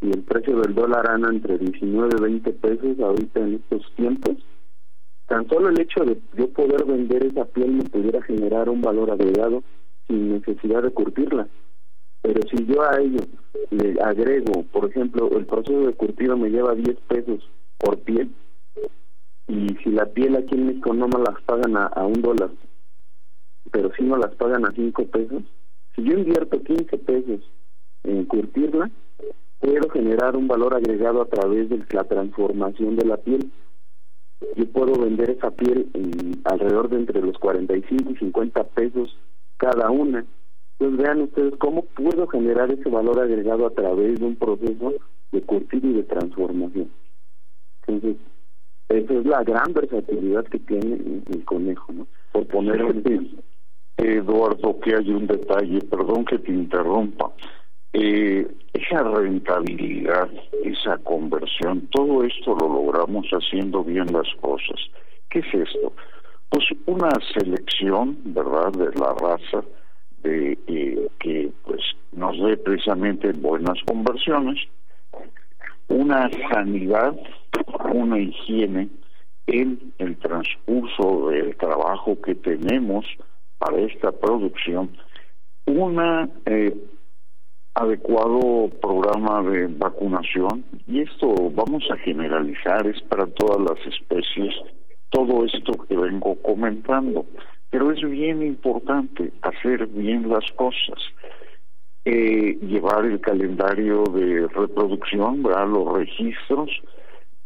Y 0.00 0.10
el 0.10 0.22
precio 0.22 0.56
del 0.60 0.74
dólar 0.74 1.08
anda 1.10 1.30
entre 1.30 1.58
19 1.58 2.16
y 2.18 2.22
20 2.22 2.52
pesos 2.52 3.00
ahorita 3.00 3.40
en 3.40 3.54
estos 3.54 3.90
tiempos. 3.94 4.36
Tan 5.26 5.48
solo 5.48 5.70
el 5.70 5.80
hecho 5.80 6.04
de 6.04 6.20
yo 6.36 6.48
poder 6.50 6.84
vender 6.84 7.24
esa 7.24 7.46
piel 7.46 7.72
me 7.72 7.84
pudiera 7.84 8.22
generar 8.22 8.68
un 8.68 8.82
valor 8.82 9.10
agregado 9.10 9.62
sin 10.06 10.32
necesidad 10.32 10.82
de 10.82 10.90
curtirla. 10.90 11.48
Pero 12.20 12.40
si 12.50 12.66
yo 12.66 12.82
a 12.82 13.00
ello 13.00 13.20
le 13.70 14.00
agrego 14.02 14.64
por 14.72 14.90
ejemplo 14.90 15.30
el 15.36 15.46
proceso 15.46 15.86
de 15.86 15.94
curtido 15.94 16.36
me 16.36 16.50
lleva 16.50 16.74
10 16.74 16.96
pesos 17.08 17.48
por 17.78 17.98
piel 18.00 18.30
y 19.46 19.68
si 19.82 19.90
la 19.90 20.06
piel 20.06 20.36
aquí 20.36 20.54
en 20.54 20.66
México 20.66 20.94
no 20.94 21.06
me 21.06 21.18
las 21.18 21.40
pagan 21.42 21.76
a, 21.76 22.06
un 22.06 22.20
dólar, 22.22 22.50
pero 23.70 23.92
si 23.96 24.02
no 24.02 24.16
las 24.16 24.34
pagan 24.36 24.64
a 24.64 24.72
cinco 24.72 25.04
pesos, 25.06 25.42
si 25.94 26.02
yo 26.02 26.18
invierto 26.18 26.62
15 26.62 26.98
pesos 26.98 27.40
en 28.02 28.24
curtirla, 28.24 28.90
puedo 29.60 29.88
generar 29.90 30.36
un 30.36 30.48
valor 30.48 30.74
agregado 30.74 31.22
a 31.22 31.26
través 31.26 31.68
de 31.68 31.82
la 31.90 32.04
transformación 32.04 32.96
de 32.96 33.06
la 33.06 33.16
piel. 33.16 33.50
Yo 34.56 34.66
puedo 34.66 35.00
vender 35.00 35.30
esa 35.30 35.50
piel 35.50 35.88
en 35.94 36.42
alrededor 36.44 36.90
de 36.90 36.96
entre 36.96 37.22
los 37.22 37.38
45 37.38 38.10
y 38.10 38.16
50 38.16 38.64
pesos 38.64 39.16
cada 39.56 39.90
una. 39.90 40.26
Entonces 40.78 41.04
vean 41.04 41.22
ustedes 41.22 41.54
cómo 41.58 41.84
puedo 41.84 42.26
generar 42.26 42.70
ese 42.70 42.88
valor 42.88 43.20
agregado 43.20 43.66
a 43.66 43.70
través 43.70 44.18
de 44.18 44.26
un 44.26 44.36
proceso 44.36 44.94
de 45.32 45.42
curtir 45.42 45.84
y 45.84 45.92
de 45.92 46.02
transformación. 46.02 46.90
Entonces, 47.86 48.16
esa 48.88 49.14
es 49.14 49.26
la 49.26 49.42
gran 49.44 49.72
versatilidad 49.72 50.44
que 50.44 50.58
tiene 50.58 51.22
el 51.30 51.44
conejo, 51.44 51.92
¿no? 51.92 52.06
Por 52.32 52.46
poner 52.46 52.82
Eduardo, 53.96 54.80
que 54.80 54.96
hay 54.96 55.10
un 55.10 55.26
detalle, 55.26 55.80
perdón 55.82 56.24
que 56.24 56.38
te 56.38 56.52
interrumpa. 56.52 57.30
Eh, 57.92 58.46
esa 58.72 59.02
rentabilidad, 59.04 60.28
esa 60.64 60.98
conversión, 60.98 61.86
todo 61.92 62.24
esto 62.24 62.56
lo 62.56 62.68
logramos 62.68 63.26
haciendo 63.30 63.84
bien 63.84 64.06
las 64.12 64.28
cosas. 64.40 64.80
¿Qué 65.30 65.38
es 65.38 65.54
esto? 65.54 65.92
Pues 66.48 66.64
una 66.86 67.10
selección, 67.32 68.18
¿verdad?, 68.24 68.72
de 68.72 68.90
la 68.98 69.14
raza 69.14 69.64
de 70.24 70.58
eh, 70.66 71.08
que 71.20 71.52
pues 71.64 71.80
nos 72.12 72.36
dé 72.42 72.56
precisamente 72.56 73.32
buenas 73.32 73.78
conversiones, 73.86 74.58
una 75.88 76.28
sanidad, 76.50 77.14
una 77.92 78.18
higiene 78.18 78.88
en 79.46 79.92
el 79.98 80.16
transcurso 80.16 81.28
del 81.28 81.56
trabajo 81.56 82.20
que 82.22 82.34
tenemos 82.34 83.04
para 83.64 83.80
esta 83.80 84.12
producción, 84.12 84.90
un 85.66 86.30
eh, 86.44 86.76
adecuado 87.74 88.68
programa 88.80 89.42
de 89.42 89.68
vacunación. 89.68 90.64
Y 90.86 91.00
esto 91.00 91.34
vamos 91.54 91.82
a 91.90 91.96
generalizar 91.96 92.86
es 92.86 93.00
para 93.02 93.26
todas 93.26 93.58
las 93.60 93.86
especies 93.86 94.54
todo 95.08 95.44
esto 95.44 95.72
que 95.88 95.96
vengo 95.96 96.34
comentando. 96.42 97.24
Pero 97.70 97.90
es 97.92 98.02
bien 98.02 98.42
importante 98.42 99.32
hacer 99.42 99.86
bien 99.86 100.28
las 100.28 100.44
cosas. 100.52 100.98
Eh, 102.04 102.58
llevar 102.60 103.06
el 103.06 103.20
calendario 103.20 104.04
de 104.04 104.46
reproducción, 104.48 105.42
¿verdad? 105.42 105.68
los 105.68 105.90
registros 105.94 106.70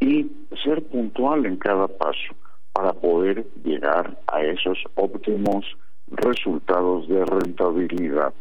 y 0.00 0.26
ser 0.64 0.83
puntual 0.88 1.46
en 1.46 1.57
cada 1.59 1.87
paso 1.87 2.35
para 2.72 2.92
poder 2.92 3.46
llegar 3.62 4.18
a 4.26 4.42
esos 4.42 4.78
óptimos 4.96 5.64
resultados 6.11 7.09
de 7.09 7.25
rentabilidad. 7.25 8.33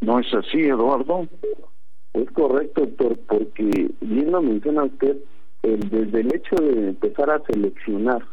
¿No 0.00 0.18
es 0.18 0.32
así, 0.34 0.60
Eduardo? 0.60 1.28
Es 2.12 2.30
correcto, 2.32 2.82
doctor, 2.82 3.18
porque 3.28 3.90
bien 4.00 4.32
lo 4.32 4.42
menciona 4.42 4.84
usted, 4.84 5.16
desde 5.62 6.20
el 6.20 6.34
hecho 6.34 6.56
de 6.56 6.88
empezar 6.88 7.30
a 7.30 7.42
seleccionar 7.44 8.26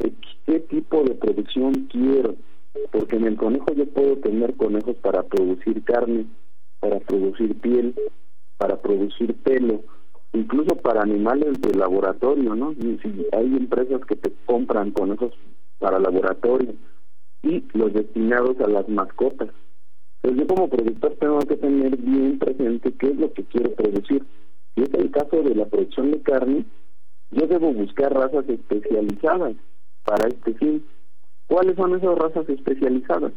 eh, 0.00 0.12
qué 0.46 0.60
tipo 0.60 1.04
de 1.04 1.14
producción 1.14 1.88
quiero, 1.90 2.34
porque 2.90 3.16
en 3.16 3.26
el 3.26 3.36
conejo 3.36 3.66
yo 3.74 3.86
puedo 3.86 4.16
tener 4.16 4.54
conejos 4.56 4.96
para 4.96 5.22
producir 5.22 5.82
carne, 5.84 6.26
para 6.80 6.98
producir 6.98 7.58
piel, 7.60 7.94
para 8.58 8.80
producir 8.82 9.34
pelo, 9.42 9.82
incluso 10.32 10.74
para 10.76 11.02
animales 11.02 11.60
de 11.60 11.72
laboratorio, 11.74 12.54
¿no? 12.56 12.74
Si 12.74 13.26
hay 13.32 13.46
empresas 13.46 14.04
que 14.06 14.16
te 14.16 14.32
compran 14.44 14.90
conejos 14.90 15.32
para 15.78 15.98
laboratorio 15.98 16.74
y 17.42 17.64
los 17.72 17.92
destinados 17.92 18.58
a 18.60 18.68
las 18.68 18.88
mascotas. 18.88 19.50
Entonces 20.22 20.46
yo 20.46 20.54
como 20.54 20.68
productor 20.68 21.16
tengo 21.16 21.38
que 21.40 21.56
tener 21.56 21.96
bien 21.96 22.38
presente 22.38 22.92
qué 22.92 23.08
es 23.08 23.16
lo 23.16 23.32
que 23.32 23.44
quiero 23.44 23.74
producir. 23.74 24.24
Si 24.74 24.82
es 24.82 24.94
el 24.94 25.10
caso 25.10 25.42
de 25.42 25.54
la 25.54 25.64
producción 25.66 26.10
de 26.10 26.20
carne, 26.20 26.64
yo 27.30 27.46
debo 27.46 27.72
buscar 27.72 28.12
razas 28.12 28.48
especializadas 28.48 29.54
para 30.04 30.28
este 30.28 30.54
fin. 30.54 30.84
¿Cuáles 31.46 31.76
son 31.76 31.94
esas 31.94 32.18
razas 32.18 32.48
especializadas? 32.48 33.32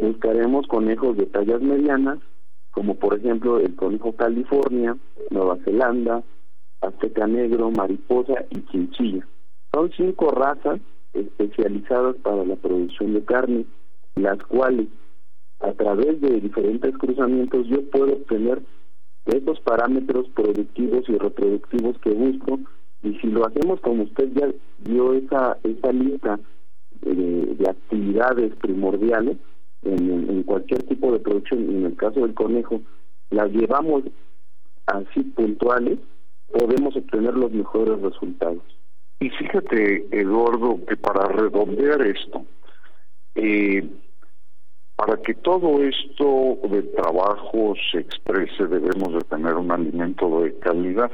Buscaremos 0.00 0.66
conejos 0.66 1.16
de 1.16 1.26
tallas 1.26 1.60
medianas, 1.60 2.18
como 2.70 2.94
por 2.94 3.18
ejemplo 3.18 3.58
el 3.58 3.74
conejo 3.76 4.12
California, 4.12 4.96
Nueva 5.30 5.58
Zelanda, 5.64 6.22
azteca 6.80 7.26
negro, 7.26 7.70
mariposa 7.70 8.44
y 8.50 8.62
chinchilla. 8.66 9.26
Son 9.72 9.90
cinco 9.96 10.30
razas 10.30 10.80
especializadas 11.12 12.16
para 12.16 12.44
la 12.44 12.56
producción 12.56 13.14
de 13.14 13.24
carne, 13.24 13.64
las 14.16 14.38
cuales 14.44 14.88
a 15.60 15.72
través 15.72 16.20
de 16.20 16.40
diferentes 16.40 16.96
cruzamientos 16.98 17.66
yo 17.66 17.82
puedo 17.90 18.12
obtener 18.12 18.62
esos 19.26 19.60
parámetros 19.60 20.28
productivos 20.30 21.08
y 21.08 21.18
reproductivos 21.18 21.98
que 21.98 22.10
busco. 22.10 22.60
Y 23.02 23.14
si 23.18 23.28
lo 23.28 23.46
hacemos 23.46 23.80
como 23.80 24.04
usted 24.04 24.28
ya 24.34 24.48
dio 24.78 25.12
esa 25.14 25.58
esa 25.62 25.92
lista 25.92 26.40
de, 27.02 27.56
actividades 27.68 28.54
primordiales 28.56 29.36
en, 29.82 30.30
en, 30.30 30.42
cualquier 30.42 30.82
tipo 30.84 31.12
de 31.12 31.20
producción 31.20 31.68
en 31.68 31.86
el 31.86 31.96
caso 31.96 32.20
del 32.20 32.34
conejo 32.34 32.80
las 33.30 33.50
llevamos 33.52 34.04
así 34.86 35.22
puntuales 35.22 35.98
podemos 36.50 36.96
obtener 36.96 37.34
los 37.34 37.52
mejores 37.52 38.00
resultados 38.00 38.62
y 39.20 39.30
fíjate 39.30 40.06
Eduardo 40.10 40.78
que 40.86 40.96
para 40.96 41.26
redondear 41.28 42.02
esto 42.02 42.44
eh, 43.34 43.88
para 44.96 45.16
que 45.22 45.34
todo 45.34 45.82
esto 45.82 46.58
de 46.70 46.82
trabajo 46.82 47.74
se 47.92 48.00
exprese 48.00 48.66
debemos 48.66 49.14
de 49.14 49.20
tener 49.28 49.54
un 49.54 49.70
alimento 49.70 50.40
de 50.40 50.58
calidad 50.58 51.10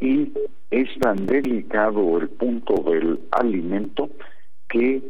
y 0.00 0.32
es 0.70 0.88
tan 1.00 1.26
delicado 1.26 2.18
el 2.18 2.28
punto 2.28 2.74
del 2.90 3.20
alimento 3.32 4.10
que 4.68 5.02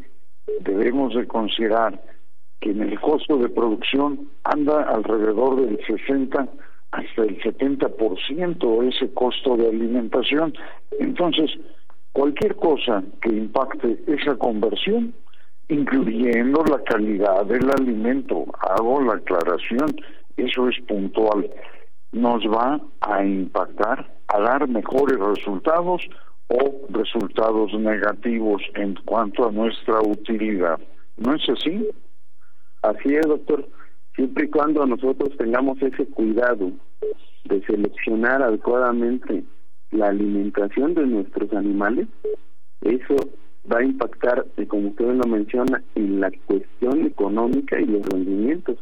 debemos 0.61 1.15
de 1.15 1.27
considerar 1.27 2.01
que 2.61 2.71
en 2.71 2.83
el 2.83 2.99
costo 3.01 3.39
de 3.39 3.49
producción 3.49 4.31
anda 4.45 4.83
alrededor 4.83 5.61
del 5.61 5.79
60 5.87 6.49
hasta 6.91 7.23
el 7.23 7.41
70% 7.41 8.89
ese 8.89 9.13
costo 9.13 9.57
de 9.57 9.69
alimentación. 9.69 10.55
Entonces, 10.99 11.51
cualquier 12.19 12.57
cosa 12.57 13.05
que 13.23 13.29
impacte 13.29 14.03
esa 14.09 14.35
conversión, 14.35 15.15
incluyendo 15.69 16.65
la 16.65 16.83
calidad 16.83 17.47
del 17.47 17.71
alimento, 17.71 18.45
hago 18.59 19.01
la 19.03 19.15
aclaración, 19.15 19.87
eso 20.37 20.69
es 20.69 20.75
puntual, 20.89 21.49
nos 22.11 22.43
va 22.43 22.81
a 23.03 23.25
impactar 23.25 24.13
a 24.27 24.41
dar 24.41 24.67
mejores 24.67 25.17
resultados 25.17 26.03
o 26.49 26.89
resultados 26.89 27.73
negativos 27.75 28.63
en 28.75 28.97
cuanto 29.05 29.49
a 29.49 29.53
nuestra 29.53 30.01
utilidad. 30.01 30.81
¿No 31.19 31.37
es 31.37 31.49
así? 31.49 31.89
Así 32.83 33.15
es, 33.15 33.29
doctor. 33.29 33.65
Siempre 34.17 34.47
y 34.47 34.51
cuando 34.51 34.85
nosotros 34.87 35.37
tengamos 35.39 35.81
ese 35.81 36.05
cuidado 36.07 36.73
de 37.45 37.65
seleccionar 37.65 38.43
adecuadamente 38.43 39.45
la 39.91 40.09
alimentación 40.09 40.95
de 40.95 41.07
nuestros 41.07 41.53
animales, 41.53 42.09
eso 42.83 43.17
va 43.71 43.79
a 43.79 43.85
impactar, 43.85 44.47
eh, 44.57 44.67
como 44.67 44.89
usted 44.89 45.07
lo 45.07 45.27
menciona, 45.27 45.83
en 45.95 46.21
la 46.21 46.31
cuestión 46.47 47.07
económica 47.07 47.81
y 47.81 47.87
los 47.87 48.07
rendimientos. 48.07 48.79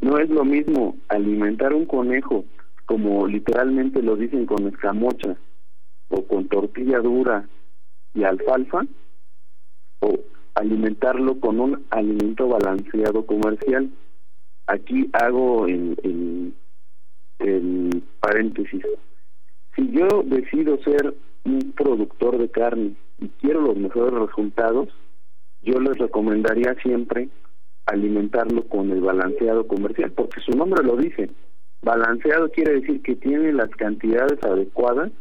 No 0.00 0.18
es 0.18 0.28
lo 0.30 0.44
mismo 0.44 0.96
alimentar 1.08 1.72
un 1.72 1.86
conejo 1.86 2.44
como 2.88 3.26
literalmente 3.26 4.02
lo 4.02 4.16
dicen 4.16 4.46
con 4.46 4.66
escamocha 4.66 5.36
o 6.08 6.24
con 6.26 6.48
tortilla 6.48 7.00
dura 7.00 7.46
y 8.14 8.24
alfalfa 8.24 8.86
o 10.00 10.18
alimentarlo 10.54 11.38
con 11.38 11.60
un 11.60 11.84
alimento 11.90 12.48
balanceado 12.48 13.26
comercial. 13.26 13.90
Aquí 14.68 15.10
hago 15.12 15.66
el, 15.66 16.54
el, 17.38 18.02
paréntesis. 18.20 18.82
Si 19.78 19.92
yo 19.92 20.24
decido 20.24 20.76
ser 20.82 21.14
un 21.44 21.72
productor 21.76 22.36
de 22.36 22.48
carne 22.48 22.96
y 23.20 23.28
quiero 23.40 23.60
los 23.60 23.76
mejores 23.76 24.12
resultados, 24.12 24.88
yo 25.62 25.78
les 25.78 25.96
recomendaría 25.98 26.74
siempre 26.82 27.28
alimentarlo 27.86 28.64
con 28.64 28.90
el 28.90 29.00
balanceado 29.00 29.68
comercial, 29.68 30.10
porque 30.10 30.40
su 30.40 30.50
nombre 30.56 30.82
lo 30.82 30.96
dice, 30.96 31.30
Balanceado 31.80 32.50
quiere 32.50 32.80
decir 32.80 33.02
que 33.02 33.14
tiene 33.14 33.52
las 33.52 33.70
cantidades 33.70 34.42
adecuadas 34.42 35.12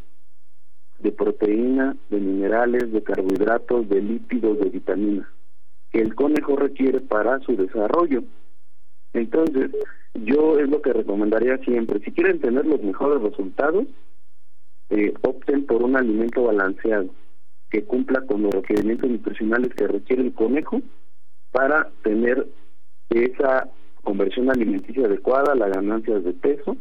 de 0.98 1.12
proteína, 1.12 1.96
de 2.10 2.20
minerales, 2.20 2.92
de 2.92 3.04
carbohidratos, 3.04 3.88
de 3.90 4.02
lípidos, 4.02 4.60
de 4.60 4.70
vitaminas 4.72 5.28
que 5.92 6.00
el 6.00 6.16
conejo 6.16 6.56
requiere 6.56 7.00
para 7.00 7.40
su 7.42 7.56
desarrollo. 7.56 8.24
Entonces, 9.14 9.70
yo 10.16 10.58
es 10.58 10.68
lo 10.68 10.82
que 10.82 10.94
recomendaría 10.94 11.60
siempre. 11.60 12.00
Si 12.00 12.12
quieren 12.12 12.42
tener 12.42 12.66
los 12.66 12.82
mejores 12.82 13.22
resultados, 13.22 13.86
eh, 14.90 15.14
opten 15.22 15.66
por 15.66 15.84
un 15.84 15.98
alimento 15.98 16.44
balanceado 16.44 17.10
que 17.70 17.84
cumpla 17.84 18.22
con 18.22 18.44
los 18.44 18.54
requerimientos 18.54 19.10
nutricionales 19.10 19.74
que 19.74 19.88
requiere 19.88 20.24
el 20.24 20.34
conejo 20.34 20.82
para 21.52 21.90
tener 22.04 22.48
esa 23.10 23.70
conversión 24.04 24.50
alimenticia 24.50 25.06
adecuada, 25.06 25.56
las 25.56 25.72
ganancias 25.72 26.24
de 26.24 26.34
peso 26.34 26.78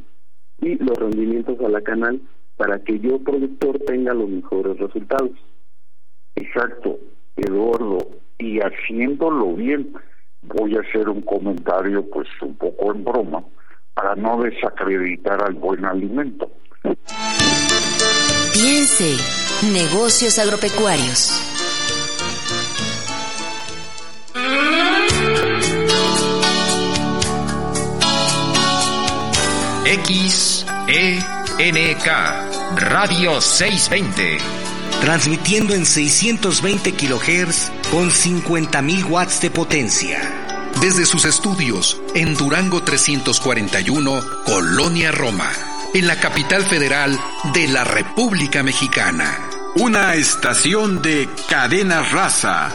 y 0.60 0.76
los 0.76 0.96
rendimientos 0.96 1.60
a 1.60 1.68
la 1.68 1.80
canal 1.80 2.20
para 2.56 2.78
que 2.78 2.98
yo 3.00 3.18
productor 3.18 3.78
tenga 3.80 4.14
los 4.14 4.28
mejores 4.28 4.78
resultados. 4.78 5.32
Exacto, 6.36 6.98
Eduardo, 7.36 7.98
y 8.38 8.60
haciéndolo 8.60 9.54
bien, 9.54 9.92
voy 10.42 10.76
a 10.76 10.80
hacer 10.80 11.08
un 11.08 11.22
comentario 11.22 12.08
pues 12.10 12.28
un 12.42 12.54
poco 12.56 12.94
en 12.94 13.04
broma 13.04 13.44
para 13.94 14.14
no 14.14 14.42
desacreditar 14.42 15.42
al 15.42 15.54
buen 15.54 15.84
alimento. 15.84 16.50
Piense, 18.58 19.18
negocios 19.70 20.38
agropecuarios. 20.38 21.42
XENK 30.06 32.06
Radio 32.76 33.42
620. 33.42 34.38
Transmitiendo 35.02 35.74
en 35.74 35.84
620 35.84 36.94
kHz 36.94 37.72
con 37.90 38.10
50.000 38.10 39.10
watts 39.10 39.42
de 39.42 39.50
potencia. 39.50 40.32
Desde 40.80 41.04
sus 41.04 41.26
estudios 41.26 42.00
en 42.14 42.34
Durango 42.34 42.82
341, 42.82 44.24
Colonia 44.46 45.12
Roma, 45.12 45.52
en 45.94 46.06
la 46.06 46.16
capital 46.20 46.64
federal 46.64 47.18
de 47.52 47.68
la 47.68 47.84
República 47.84 48.62
Mexicana. 48.62 49.50
Una 49.76 50.14
estación 50.14 51.02
de 51.02 51.28
cadena 51.48 52.02
raza 52.02 52.72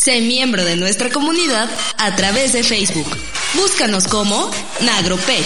Sé 0.00 0.22
miembro 0.22 0.64
de 0.64 0.76
nuestra 0.76 1.10
comunidad 1.10 1.68
a 1.98 2.16
través 2.16 2.54
de 2.54 2.64
Facebook. 2.64 3.06
Búscanos 3.52 4.08
como 4.08 4.50
Nagropec. 4.80 5.44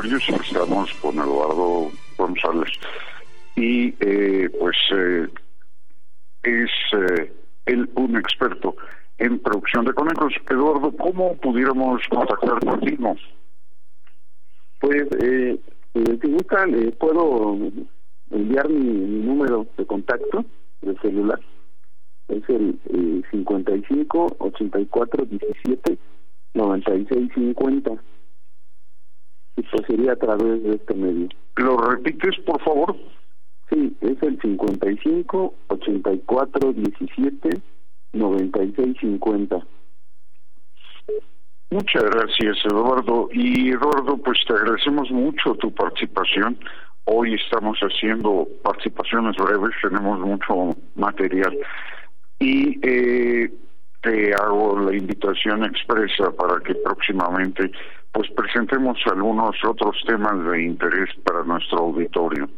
Agropecuarios 0.00 0.28
y 0.28 0.34
estamos 0.34 0.94
con 0.94 1.18
Eduardo 1.18 1.90
González. 2.16 2.70
Y 3.56 3.94
eh, 4.00 4.48
pues 4.58 4.76
eh, 4.94 5.28
es 6.42 6.70
eh, 6.92 7.32
él 7.66 7.90
un 7.94 8.16
experto 8.16 8.76
en 9.18 9.38
producción 9.40 9.84
de 9.84 9.92
conejos. 9.92 10.32
Eduardo, 10.48 10.92
¿cómo 10.96 11.36
pudiéramos 11.36 12.00
contactar 12.08 12.60
contigo? 12.60 13.14
Pues, 14.80 15.02
eh, 15.22 15.58
eh, 15.94 16.18
si 16.22 16.32
gustan, 16.32 16.74
eh, 16.74 16.92
puedo 16.98 17.58
enviar 18.30 18.68
mi, 18.70 19.24
número 19.26 19.66
de 19.76 19.86
contacto 19.86 20.44
de 20.80 20.96
celular. 21.00 21.40
Es 22.28 22.48
el 22.48 22.78
eh, 22.86 23.22
55 23.30 24.36
84 24.38 25.24
17 25.26 25.98
96 26.54 27.30
50. 27.34 27.90
Y 29.56 29.62
pues 29.62 29.86
sería 29.86 30.12
a 30.12 30.16
través 30.16 30.62
de 30.62 30.74
este 30.76 30.94
medio. 30.94 31.28
¿Lo 31.56 31.76
repites, 31.76 32.38
por 32.46 32.60
favor? 32.62 32.96
Sí, 33.68 33.96
es 34.00 34.22
el 34.22 34.40
55 34.40 35.54
84 35.68 36.72
17 36.72 37.60
9650. 38.12 39.66
Muchas 41.70 42.02
gracias, 42.02 42.58
Eduardo. 42.64 43.28
Y 43.32 43.70
Eduardo, 43.70 44.16
pues 44.16 44.38
te 44.46 44.54
agradecemos 44.54 45.08
mucho 45.10 45.54
tu 45.54 45.72
participación. 45.72 46.58
Hoy 47.04 47.34
estamos 47.34 47.78
haciendo 47.78 48.48
participaciones 48.62 49.36
breves, 49.36 49.70
tenemos 49.80 50.18
mucho 50.18 50.76
material. 50.96 51.56
Y 52.40 52.78
eh, 52.82 53.52
te 54.02 54.34
hago 54.34 54.80
la 54.80 54.96
invitación 54.96 55.64
expresa 55.64 56.32
para 56.32 56.60
que 56.60 56.74
próximamente 56.74 57.70
pues 58.12 58.28
presentemos 58.32 58.98
algunos 59.10 59.56
otros 59.64 59.96
temas 60.06 60.44
de 60.50 60.62
interés 60.62 61.10
para 61.24 61.44
nuestro 61.44 61.78
auditorio. 61.78 62.48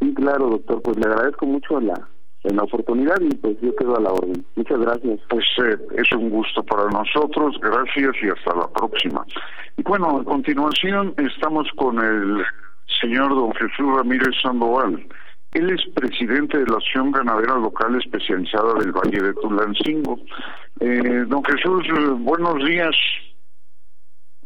Sí, 0.00 0.14
claro, 0.14 0.50
doctor. 0.50 0.82
Pues 0.82 0.96
le 0.98 1.06
agradezco 1.06 1.46
mucho 1.46 1.80
la, 1.80 2.08
la 2.44 2.62
oportunidad 2.62 3.20
y 3.20 3.34
pues 3.36 3.56
yo 3.60 3.74
quedo 3.76 3.96
a 3.96 4.00
la 4.00 4.12
orden. 4.12 4.44
Muchas 4.56 4.78
gracias. 4.78 5.20
Pues 5.28 5.44
eh, 5.64 5.76
es 5.96 6.12
un 6.12 6.30
gusto 6.30 6.62
para 6.62 6.88
nosotros, 6.90 7.58
gracias 7.60 8.14
y 8.22 8.28
hasta 8.28 8.54
la 8.56 8.68
próxima. 8.68 9.24
Y 9.76 9.82
bueno, 9.82 10.20
a 10.20 10.24
continuación 10.24 11.14
estamos 11.18 11.68
con 11.76 11.98
el 11.98 12.44
señor 13.00 13.30
don 13.30 13.52
Jesús 13.54 13.96
Ramírez 13.96 14.34
Sandoval. 14.42 15.06
Él 15.52 15.70
es 15.70 15.82
presidente 15.94 16.58
de 16.58 16.66
la 16.66 16.78
Asociación 16.78 17.12
Ganadera 17.12 17.56
Local 17.56 17.96
Especializada 17.96 18.74
del 18.74 18.92
Valle 18.92 19.22
de 19.22 19.34
Tulancingo. 19.34 20.18
Eh, 20.80 21.24
don 21.26 21.44
Jesús, 21.44 21.84
eh, 21.88 22.14
buenos 22.18 22.64
días. 22.64 22.96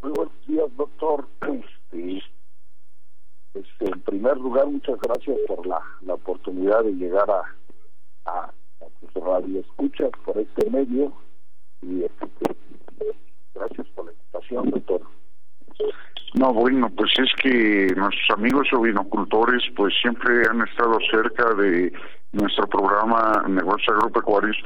Muy 0.01 0.11
buenos 0.11 0.47
días, 0.47 0.67
doctor. 0.75 1.27
Este, 1.89 2.21
este, 3.53 3.85
en 3.85 4.01
primer 4.01 4.37
lugar, 4.37 4.67
muchas 4.67 4.99
gracias 4.99 5.37
por 5.47 5.65
la, 5.65 5.81
la 6.01 6.15
oportunidad 6.15 6.83
de 6.83 6.91
llegar 6.91 7.31
a, 7.31 7.41
a, 8.25 8.51
a 8.51 9.19
radio 9.19 9.61
escuchas 9.61 10.11
por 10.25 10.37
este 10.37 10.69
medio 10.69 11.13
y 11.81 12.03
este, 12.03 12.27
gracias 13.55 13.87
por 13.95 14.05
la 14.05 14.11
invitación, 14.11 14.69
doctor. 14.69 15.01
No, 16.33 16.53
bueno, 16.53 16.89
pues 16.95 17.11
es 17.17 17.29
que 17.41 17.87
nuestros 17.95 18.37
amigos 18.37 18.67
ovinocultores 18.73 19.63
pues 19.75 19.93
siempre 20.01 20.43
han 20.47 20.61
estado 20.67 20.99
cerca 21.09 21.53
de 21.55 21.91
nuestro 22.33 22.67
programa 22.67 23.43
Negocio 23.47 23.93
Agropecuarios 23.93 24.57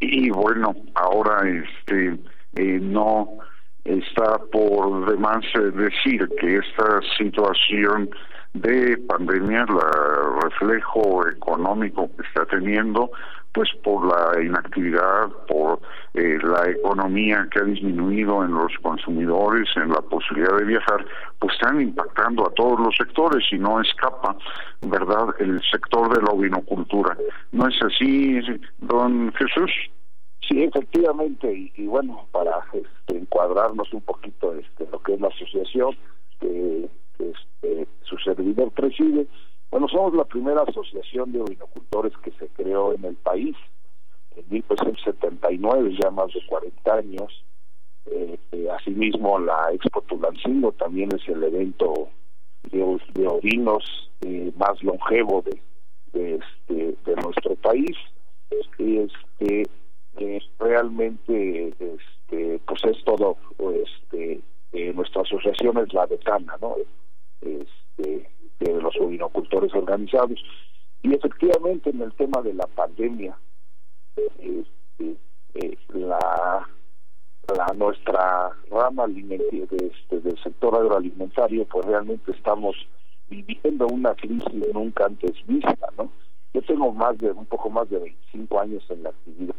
y 0.00 0.30
bueno, 0.30 0.74
ahora 0.94 1.48
este 1.48 2.18
eh, 2.56 2.80
no 2.80 3.38
está 3.84 4.38
por 4.52 5.10
demás 5.10 5.44
decir 5.74 6.28
que 6.40 6.58
esta 6.58 7.00
situación 7.18 8.10
de 8.54 8.98
pandemia, 9.08 9.62
el 9.62 10.42
reflejo 10.42 11.26
económico 11.26 12.10
que 12.16 12.22
está 12.26 12.44
teniendo, 12.46 13.10
pues 13.52 13.68
por 13.82 14.06
la 14.06 14.42
inactividad, 14.42 15.28
por 15.46 15.80
eh, 16.14 16.38
la 16.42 16.70
economía 16.70 17.46
que 17.50 17.60
ha 17.60 17.64
disminuido 17.64 18.44
en 18.44 18.54
los 18.54 18.72
consumidores, 18.82 19.68
en 19.76 19.90
la 19.90 20.00
posibilidad 20.00 20.56
de 20.56 20.64
viajar, 20.64 21.04
pues 21.38 21.52
están 21.54 21.80
impactando 21.80 22.46
a 22.46 22.54
todos 22.54 22.80
los 22.80 22.94
sectores 22.96 23.44
y 23.52 23.58
no 23.58 23.80
escapa, 23.80 24.36
¿verdad?, 24.82 25.34
el 25.38 25.60
sector 25.70 26.14
de 26.14 26.22
la 26.22 26.32
ovinocultura. 26.32 27.16
¿No 27.52 27.68
es 27.68 27.74
así, 27.82 28.40
don 28.78 29.32
Jesús? 29.34 29.70
Sí, 30.52 30.62
efectivamente, 30.64 31.72
y, 31.74 31.86
bueno, 31.86 32.26
para 32.30 32.62
este, 32.74 33.16
encuadrarnos 33.16 33.90
un 33.94 34.02
poquito 34.02 34.52
este, 34.54 34.86
lo 34.92 35.02
que 35.02 35.14
es 35.14 35.20
la 35.22 35.28
asociación, 35.28 35.96
que 36.40 36.90
este, 37.18 37.88
su 38.02 38.18
servidor 38.18 38.70
preside. 38.72 39.26
Bueno, 39.70 39.88
somos 39.88 40.12
la 40.12 40.24
primera 40.24 40.60
asociación 40.60 41.32
de 41.32 41.40
ovinocultores 41.40 42.12
que 42.18 42.32
se 42.32 42.48
creó 42.48 42.92
en 42.92 43.02
el 43.06 43.16
país 43.16 43.56
en 44.36 44.44
1979, 44.50 45.96
ya 45.98 46.10
más 46.10 46.30
de 46.34 46.44
40 46.46 46.94
años. 46.96 47.44
Eh, 48.04 48.38
eh, 48.52 48.68
asimismo, 48.78 49.38
la 49.38 49.72
Expo 49.72 50.02
Tulancingo 50.02 50.72
también 50.72 51.08
es 51.14 51.26
el 51.28 51.42
evento 51.44 52.10
de, 52.64 53.00
de 53.14 53.26
ovinos 53.26 54.10
eh, 54.20 54.52
más 54.58 54.82
longevo 54.82 55.42
de, 55.46 55.62
de, 56.12 56.34
este, 56.34 56.94
de 57.06 57.16
nuestro 57.22 57.54
país. 57.54 57.96
Realmente 60.92 61.74
este, 61.78 62.60
pues 62.66 62.84
es 62.84 63.02
todo 63.04 63.36
este, 63.58 64.42
nuestra 64.94 65.22
asociación 65.22 65.78
es 65.78 65.92
la 65.94 66.06
decana, 66.06 66.54
este, 67.40 68.28
de 68.60 68.80
los 68.80 68.94
ovinocultores 69.00 69.72
organizados. 69.74 70.38
Y 71.02 71.14
efectivamente 71.14 71.90
en 71.90 72.02
el 72.02 72.12
tema 72.12 72.42
de 72.42 72.52
la 72.52 72.66
pandemia, 72.66 73.36
este, 74.16 75.16
eh, 75.54 75.78
la, 75.94 76.68
nuestra 77.74 78.50
rama 78.70 79.04
alimentaria 79.04 79.64
este, 79.64 80.20
del 80.20 80.38
sector 80.42 80.74
agroalimentario, 80.74 81.64
pues 81.66 81.86
realmente 81.86 82.32
estamos 82.32 82.76
viviendo 83.30 83.86
una 83.86 84.14
crisis 84.14 84.74
nunca 84.74 85.06
antes 85.06 85.32
vista, 85.46 85.88
¿no? 85.96 86.12
Yo 86.52 86.60
tengo 86.62 86.92
más 86.92 87.16
de 87.16 87.32
un 87.32 87.46
poco 87.46 87.70
más 87.70 87.88
de 87.88 87.98
25 87.98 88.60
años 88.60 88.84
en 88.90 89.02
la 89.04 89.08
actividad, 89.08 89.54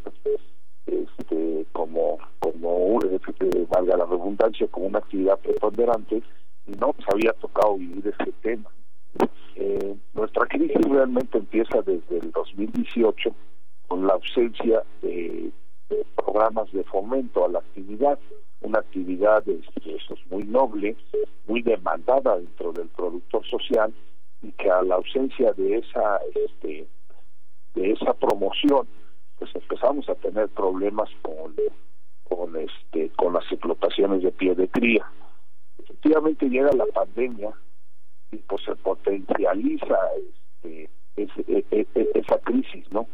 como 1.74 2.18
como 2.38 2.98
eh, 3.02 3.66
valga 3.68 3.96
la 3.96 4.06
redundancia, 4.06 4.66
como 4.68 4.86
una 4.86 5.00
actividad 5.00 5.38
preponderante 5.40 6.22
no 6.66 6.94
nos 6.96 7.08
había 7.12 7.32
tocado 7.34 7.76
vivir 7.76 8.06
este 8.06 8.32
tema. 8.42 8.70
Eh, 9.56 9.94
nuestra 10.14 10.46
crisis 10.46 10.80
realmente 10.88 11.38
empieza 11.38 11.82
desde 11.82 12.18
el 12.18 12.32
2018 12.32 13.34
con 13.86 14.06
la 14.06 14.14
ausencia 14.14 14.82
de, 15.02 15.52
programas 16.16 16.72
de 16.72 16.82
fomento 16.84 17.44
a 17.44 17.48
la 17.48 17.58
actividad, 17.58 18.18
una 18.62 18.78
actividad 18.78 19.46
este, 19.46 19.98
muy 20.30 20.44
noble, 20.44 20.96
muy 21.46 21.62
demandada 21.62 22.38
dentro 22.38 22.72
del 22.72 22.88
productor 22.88 23.46
social 23.46 23.92
y 24.42 24.50
que 24.52 24.70
a 24.70 24.82
la 24.82 24.96
ausencia 24.96 25.52
de 25.52 25.78
esa 25.78 26.20
este, 26.34 26.86
de 27.74 27.90
esa 27.92 28.14
promoción 28.14 28.86
pues 29.38 29.54
empezamos 29.54 30.08
a 30.08 30.14
tener 30.16 30.48
problemas 30.48 31.10
con 31.22 31.54
con 32.24 32.56
este 32.56 33.10
con 33.10 33.34
las 33.34 33.44
explotaciones 33.50 34.22
de 34.22 34.32
pie 34.32 34.54
de 34.54 34.68
cría. 34.68 35.06
Efectivamente 35.78 36.48
llega 36.48 36.72
la 36.72 36.86
pandemia 36.86 37.52
y 38.32 38.36
pues 38.38 38.62
se 38.64 38.74
potencializa 38.76 39.96
este, 40.16 40.90
e, 41.16 41.64
e, 41.70 41.86
e, 41.94 42.10
esa 42.14 42.38
crisis, 42.38 42.90
¿no? 42.90 43.06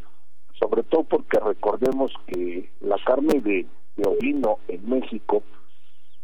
Sobre 0.59 0.83
todo 0.85 1.05
porque 1.05 1.39
recordemos 1.41 2.13
que 2.27 2.71
la 2.81 2.97
carne 3.05 3.41
de, 3.41 3.67
ovino 4.07 4.59
en 4.69 4.89
México 4.89 5.43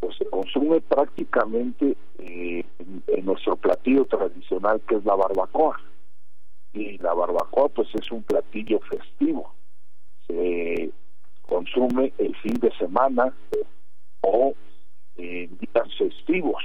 pues 0.01 0.17
se 0.17 0.27
consume 0.27 0.81
prácticamente 0.81 1.97
eh, 2.19 2.65
en, 2.79 3.25
nuestro 3.25 3.57
platillo 3.57 4.05
tradicional 4.05 4.81
que 4.89 4.97
es 4.97 5.05
la 5.05 5.15
barbacoa. 5.15 5.81
Y 6.73 6.99
la 6.99 7.13
barbacoa 7.13 7.69
pues 7.71 7.89
es 7.95 8.11
un 8.11 8.23
platillo 8.23 8.79
festivo 8.81 9.56
se 10.27 10.91
consume 11.43 12.12
el 12.19 12.35
fin 12.37 12.55
de 12.55 12.71
semana 12.77 13.35
o 14.23 14.55
en 15.17 15.59
días 15.59 15.95
festivos. 15.97 16.62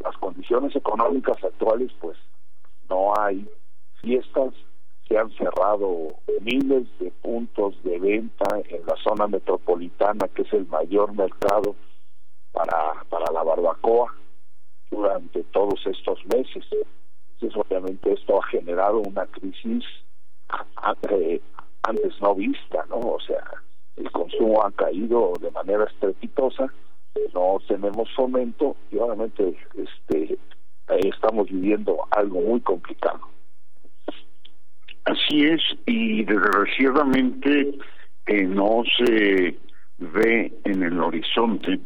Las 0.00 0.16
condiciones 0.18 0.74
económicas 0.76 1.42
actuales, 1.42 1.90
pues 2.00 2.16
no 2.88 3.12
hay 3.18 3.48
fiestas, 4.00 4.54
se 5.06 5.16
han 5.16 5.30
cerrado 5.30 6.18
miles 6.42 6.86
de 6.98 7.10
puntos 7.10 7.82
de 7.82 7.98
venta 7.98 8.60
en 8.68 8.84
la 8.86 8.94
zona 9.02 9.26
metropolitana, 9.26 10.28
que 10.28 10.42
es 10.42 10.52
el 10.52 10.66
mayor 10.66 11.14
mercado 11.14 11.74
para, 12.52 13.04
para 13.08 13.32
la 13.32 13.42
barbacoa 13.42 14.14
durante 14.90 15.42
todos 15.44 15.80
estos 15.86 16.18
meses. 16.26 16.64
Entonces, 17.34 17.64
obviamente, 17.64 18.12
esto 18.12 18.40
ha 18.40 18.46
generado 18.48 18.98
una 19.00 19.26
crisis 19.26 19.84
antes 21.88 22.20
no 22.20 22.34
vista, 22.34 22.84
¿no? 22.88 22.96
O 22.96 23.20
sea, 23.20 23.44
el 23.96 24.10
consumo 24.10 24.64
ha 24.64 24.70
caído 24.72 25.32
de 25.40 25.50
manera 25.50 25.84
estrepitosa 25.84 26.72
no 27.34 27.58
tenemos 27.66 28.08
fomento 28.14 28.76
y 28.90 28.98
obviamente 28.98 29.56
este 29.74 30.38
estamos 30.88 31.48
viviendo 31.48 31.98
algo 32.10 32.40
muy 32.40 32.60
complicado. 32.60 33.20
Así 35.04 35.44
es, 35.44 35.60
y 35.86 36.24
desgraciadamente 36.24 37.74
eh, 38.26 38.42
no 38.44 38.82
se 38.96 39.58
ve 39.98 40.52
en 40.64 40.82
el 40.82 41.00
horizonte 41.00 41.78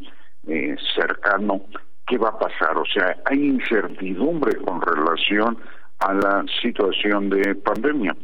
eh, 0.46 0.76
cercano 0.94 1.62
qué 2.06 2.18
va 2.18 2.30
a 2.30 2.38
pasar. 2.38 2.76
O 2.78 2.84
sea, 2.86 3.16
hay 3.24 3.44
incertidumbre 3.44 4.56
con 4.58 4.80
relación 4.80 5.58
a 6.00 6.14
la 6.14 6.44
situación 6.62 7.30
de 7.30 7.54
pandemia. 7.56 8.16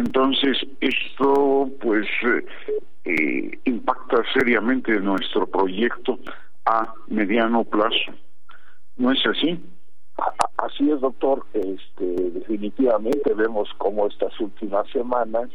Entonces, 0.00 0.56
esto 0.80 1.68
pues 1.78 2.06
eh, 3.04 3.58
impacta 3.66 4.22
seriamente 4.32 4.98
nuestro 4.98 5.46
proyecto 5.46 6.18
a 6.64 6.94
mediano 7.08 7.64
plazo. 7.64 8.12
¿No 8.96 9.12
es 9.12 9.18
así? 9.26 9.62
Así 10.56 10.90
es, 10.90 11.00
doctor. 11.02 11.44
Este, 11.52 12.06
definitivamente 12.30 13.34
vemos 13.34 13.68
cómo 13.76 14.06
estas 14.06 14.32
últimas 14.40 14.88
semanas 14.90 15.50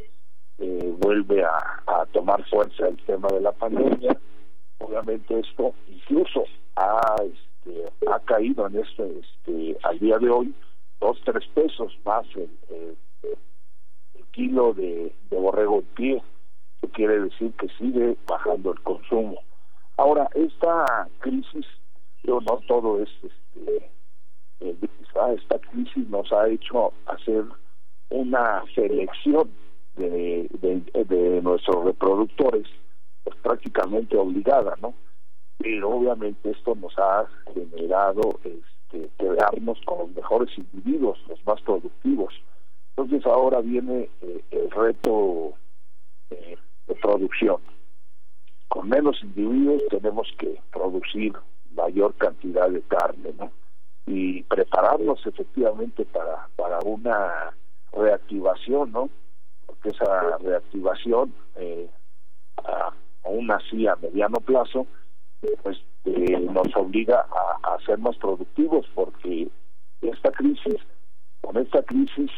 eh, 0.60 0.93
vuelve 0.99 1.43
a, 1.43 2.05
tomar 2.12 2.47
fuerza 2.47 2.88
el 2.88 2.97
tema 2.97 3.29
de 3.29 3.41
la 3.41 3.51
pandemia. 3.51 4.15
Obviamente 4.77 5.39
esto 5.39 5.73
incluso 5.88 6.43
ha, 6.75 7.15
este, 7.23 7.91
ha 8.12 8.19
caído 8.19 8.67
en 8.67 8.77
este, 8.77 9.21
este, 9.21 9.77
al 9.81 9.97
día 9.97 10.19
de 10.19 10.29
hoy 10.29 10.53
dos, 10.99 11.19
tres 11.25 11.47
pesos 11.55 11.97
más 12.05 12.25
el, 12.36 12.49
el, 12.69 12.97
kilo 14.36 14.74
de, 14.74 15.15
borrego 15.32 15.80
en 15.80 15.86
pie, 15.95 16.24
que 16.82 16.89
quiere 16.89 17.21
decir 17.21 17.54
que 17.54 17.69
sigue 17.80 18.17
bajando 18.28 18.74
el 18.74 18.82
consumo. 18.82 19.38
Ahora, 19.98 20.30
esta 20.36 21.08
crisis, 21.19 21.65
yo 22.24 22.41
no 22.41 22.60
todo 22.67 23.02
es 23.02 23.10
este, 23.24 23.91
eh, 24.60 24.76
esta 25.38 25.60
crisis 25.60 26.10
nos 26.10 26.32
ha 26.34 26.50
hecho 26.50 26.91
hacer 27.06 27.45
una 28.10 28.63
selección 28.76 29.50
de, 29.95 30.50
de, 30.91 31.41
nuestros 31.41 31.86
reproductores, 31.86 32.67
pues 33.24 33.38
prácticamente 33.38 34.17
obligada, 34.17 34.76
¿no? 34.82 34.93
Pero 35.58 35.89
obviamente 35.89 36.52
esto 36.52 36.76
nos 36.76 36.93
ha 36.98 37.26
generado 37.54 38.38
este, 38.43 39.10
quedarnos 39.17 39.80
con 39.86 40.00
los 40.00 40.10
mejores 40.10 40.50
individuos, 40.58 41.17
los 41.30 41.45
más 41.45 41.62
productivos. 41.62 42.34
Entonces 42.97 43.25
ahora 43.25 43.60
viene 43.60 44.10
eh, 44.21 44.41
el 44.51 44.71
reto 44.71 45.53
eh, 46.29 46.58
de 46.88 46.95
producción. 46.95 47.58
Con 48.69 48.88
menos 48.88 49.21
individuos 49.21 49.84
tenemos 49.89 50.27
que 50.38 50.60
producir 50.71 51.34
mayor 51.75 52.13
cantidad 52.15 52.69
de 52.69 52.81
carne, 52.84 53.34
¿no? 53.38 53.51
Y 54.08 54.43
prepararnos 54.43 55.25
efectivamente 55.25 56.05
para, 56.05 56.47
para 56.55 56.79
una 56.86 57.53
reactivación, 57.91 58.91
¿no? 58.91 59.10
Porque 59.65 59.89
esa 59.89 60.38
reactivación, 60.38 61.34
eh, 61.55 61.89
aún 63.23 63.51
así 63.51 63.88
a 63.88 63.95
mediano 63.97 64.38
plazo, 64.39 64.88
pues 65.63 65.77
eh, 66.05 66.39
nos 66.39 66.75
obliga 66.75 67.25
a, 67.29 67.73
a, 67.73 67.79
ser 67.86 67.97
más 67.99 68.15
productivos, 68.17 68.86
porque 68.93 69.49
esta 70.01 70.31
crisis, 70.31 70.77
con 71.41 71.58
esta 71.58 71.81
crisis 71.84 72.31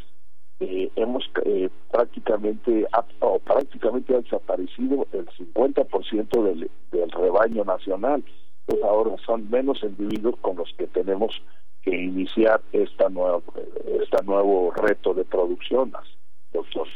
eh, 0.59 0.89
hemos 0.95 1.29
eh, 1.45 1.69
prácticamente 1.91 2.87
o 3.19 3.39
prácticamente 3.39 4.15
ha 4.15 4.21
desaparecido 4.21 5.05
el 5.13 5.27
50% 5.27 6.43
del, 6.43 6.71
del 6.91 7.11
rebaño 7.11 7.63
nacional. 7.63 8.23
Pues 8.65 8.83
ahora 8.83 9.15
son 9.25 9.49
menos 9.49 9.81
individuos 9.83 10.35
con 10.41 10.57
los 10.57 10.73
que 10.77 10.87
tenemos 10.87 11.41
que 11.83 11.95
iniciar 11.95 12.61
esta 12.73 13.07
nueva 13.09 13.39
este 14.01 14.23
nuevo 14.25 14.71
reto 14.71 15.13
de 15.13 15.23
producción, 15.23 15.93
doctor. 16.51 16.87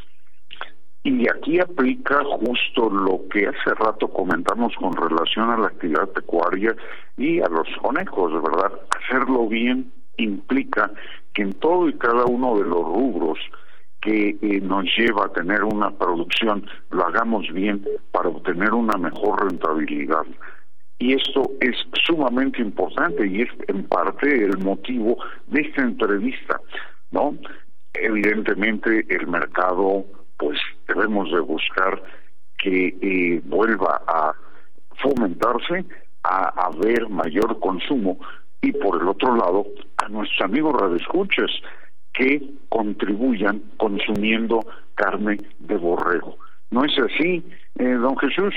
Y 1.03 1.27
aquí 1.29 1.59
aplica 1.59 2.23
justo 2.23 2.89
lo 2.89 3.27
que 3.29 3.47
hace 3.47 3.73
rato 3.75 4.07
comentamos 4.07 4.75
con 4.75 4.93
relación 4.93 5.49
a 5.49 5.57
la 5.57 5.67
actividad 5.67 6.09
pecuaria 6.09 6.75
y 7.17 7.39
a 7.39 7.47
los 7.47 7.67
conejos, 7.81 8.33
¿verdad? 8.33 8.71
Hacerlo 8.99 9.47
bien 9.47 9.91
implica 10.17 10.91
que 11.33 11.43
en 11.43 11.53
todo 11.53 11.89
y 11.89 11.93
cada 11.93 12.25
uno 12.25 12.57
de 12.57 12.65
los 12.65 12.83
rubros 12.83 13.39
que 14.01 14.35
eh, 14.41 14.59
nos 14.61 14.85
lleva 14.97 15.25
a 15.25 15.33
tener 15.33 15.63
una 15.63 15.91
producción 15.91 16.65
lo 16.89 17.05
hagamos 17.05 17.47
bien 17.53 17.85
para 18.11 18.29
obtener 18.29 18.73
una 18.73 18.97
mejor 18.97 19.47
rentabilidad. 19.47 20.25
Y 20.97 21.13
esto 21.13 21.51
es 21.61 21.75
sumamente 22.05 22.61
importante 22.61 23.25
y 23.25 23.41
es 23.41 23.49
en 23.67 23.83
parte 23.87 24.43
el 24.43 24.57
motivo 24.59 25.17
de 25.47 25.61
esta 25.61 25.81
entrevista, 25.81 26.59
¿no? 27.11 27.35
Evidentemente 27.93 29.05
el 29.09 29.27
mercado, 29.27 30.05
pues 30.37 30.59
debemos 30.87 31.31
de 31.31 31.39
buscar 31.39 32.01
que 32.57 32.95
eh, 33.01 33.41
vuelva 33.45 34.01
a 34.07 34.33
fomentarse, 35.01 35.85
a 36.23 36.67
haber 36.67 37.09
mayor 37.09 37.59
consumo 37.59 38.19
y 38.61 38.71
por 38.73 39.01
el 39.01 39.07
otro 39.07 39.35
lado 39.35 39.65
a 39.97 40.09
nuestros 40.09 40.41
amigos 40.41 40.79
radioescuchas 40.79 41.51
que 42.13 42.41
contribuyan 42.69 43.61
consumiendo 43.77 44.59
carne 44.95 45.37
de 45.59 45.77
borrego. 45.77 46.37
¿No 46.69 46.85
es 46.85 46.91
así, 46.99 47.43
eh, 47.79 47.83
don 47.83 48.17
Jesús? 48.17 48.53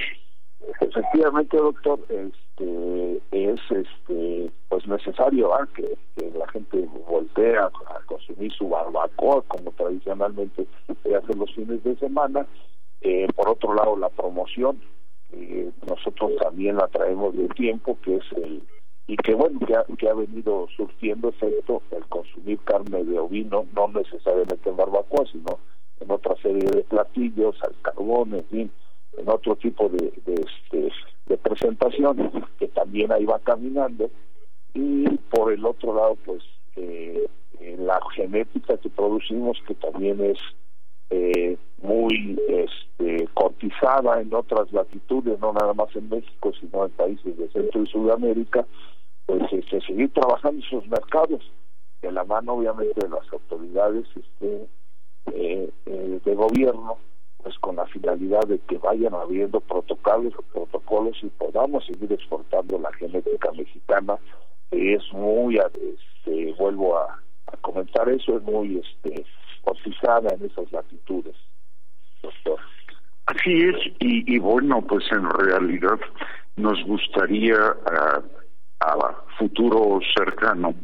Efectivamente, 0.80 1.56
doctor, 1.56 1.98
este, 2.08 3.20
es 3.32 3.60
este, 3.70 4.50
pues 4.68 4.86
necesario 4.86 5.50
que, 5.74 5.96
la 6.38 6.48
gente 6.48 6.88
voltee 7.08 7.56
a, 7.58 7.70
consumir 8.06 8.52
su 8.52 8.68
barbacoa 8.68 9.42
como 9.42 9.70
tradicionalmente 9.72 10.66
se 11.02 11.14
hace 11.14 11.34
los 11.34 11.52
fines 11.54 11.82
de 11.84 11.96
semana. 11.96 12.46
Eh, 13.00 13.26
por 13.34 13.48
otro 13.48 13.74
lado, 13.74 13.96
la 13.96 14.08
promoción, 14.08 14.80
nosotros 15.86 16.32
también 16.40 16.76
la 16.76 16.88
traemos 16.88 17.36
de 17.36 17.48
tiempo, 17.48 17.98
que 18.02 18.16
es 18.16 18.24
el 18.36 18.62
y 19.06 19.16
que 19.16 19.34
bueno 19.34 19.60
que 19.66 19.74
ha, 19.74 19.84
que 19.98 20.08
ha 20.08 20.14
venido 20.14 20.66
surtiendo 20.76 21.28
efecto 21.28 21.82
el 21.90 22.04
consumir 22.06 22.58
carne 22.64 23.04
de 23.04 23.18
ovino 23.18 23.66
no 23.74 23.88
necesariamente 23.88 24.70
en 24.70 24.76
barbacoa 24.76 25.26
sino 25.30 25.58
en 26.00 26.10
otra 26.10 26.34
serie 26.36 26.68
de 26.70 26.82
platillos 26.84 27.56
al 27.62 27.74
carbón 27.82 28.34
en 28.34 28.44
fin 28.46 28.70
en 29.18 29.28
otro 29.28 29.56
tipo 29.56 29.88
de 29.88 30.12
de, 30.24 30.34
este, 30.34 30.92
de 31.26 31.36
presentaciones 31.38 32.32
que 32.58 32.68
también 32.68 33.12
ahí 33.12 33.24
va 33.24 33.38
caminando. 33.40 34.10
Y 34.74 35.08
por 35.30 35.52
el 35.52 35.64
otro 35.64 35.94
lado 35.94 36.16
pues 36.24 36.42
eh, 36.76 37.28
la 37.78 38.00
genética 38.14 38.76
que 38.76 38.90
producimos 38.90 39.58
que 39.66 39.74
también 39.74 40.20
es 40.20 40.38
eh, 41.14 41.56
muy 41.82 42.40
este, 42.48 43.28
cotizada 43.34 44.20
en 44.20 44.34
otras 44.34 44.72
latitudes, 44.72 45.38
no 45.38 45.52
nada 45.52 45.72
más 45.74 45.94
en 45.94 46.08
México, 46.08 46.52
sino 46.60 46.86
en 46.86 46.90
países 46.92 47.36
de 47.38 47.48
Centro 47.50 47.82
y 47.82 47.86
Sudamérica, 47.86 48.66
pues 49.26 49.42
este, 49.52 49.80
seguir 49.82 50.12
trabajando 50.12 50.64
esos 50.64 50.86
mercados, 50.88 51.40
de 52.02 52.10
la 52.12 52.24
mano 52.24 52.54
obviamente 52.54 53.00
de 53.00 53.08
las 53.08 53.32
autoridades 53.32 54.06
este, 54.16 54.68
eh, 55.32 55.70
eh, 55.86 56.20
de 56.24 56.34
gobierno, 56.34 56.98
pues 57.42 57.56
con 57.58 57.76
la 57.76 57.86
finalidad 57.86 58.42
de 58.48 58.58
que 58.58 58.78
vayan 58.78 59.14
habiendo 59.14 59.60
protocolos, 59.60 60.34
protocolos 60.52 61.16
y 61.22 61.28
podamos 61.28 61.86
seguir 61.86 62.12
exportando 62.12 62.78
la 62.78 62.92
genética 62.94 63.52
mexicana, 63.52 64.18
que 64.70 64.94
es 64.94 65.02
muy, 65.12 65.58
este, 65.58 66.52
vuelvo 66.58 66.98
a, 66.98 67.22
a 67.46 67.56
comentar 67.58 68.08
eso, 68.08 68.36
es 68.36 68.42
muy 68.42 68.78
este 68.78 69.24
cotizada 69.64 70.34
en 70.34 70.44
esas 70.44 70.70
latitudes, 70.72 71.36
doctor. 72.22 72.60
Así 73.26 73.62
es, 73.62 73.76
y, 74.00 74.34
y 74.34 74.38
bueno, 74.38 74.82
pues 74.82 75.04
en 75.10 75.28
realidad 75.30 75.98
nos 76.56 76.82
gustaría 76.84 77.56
a, 77.56 78.22
futuro 79.38 79.98
cercano 80.14 80.74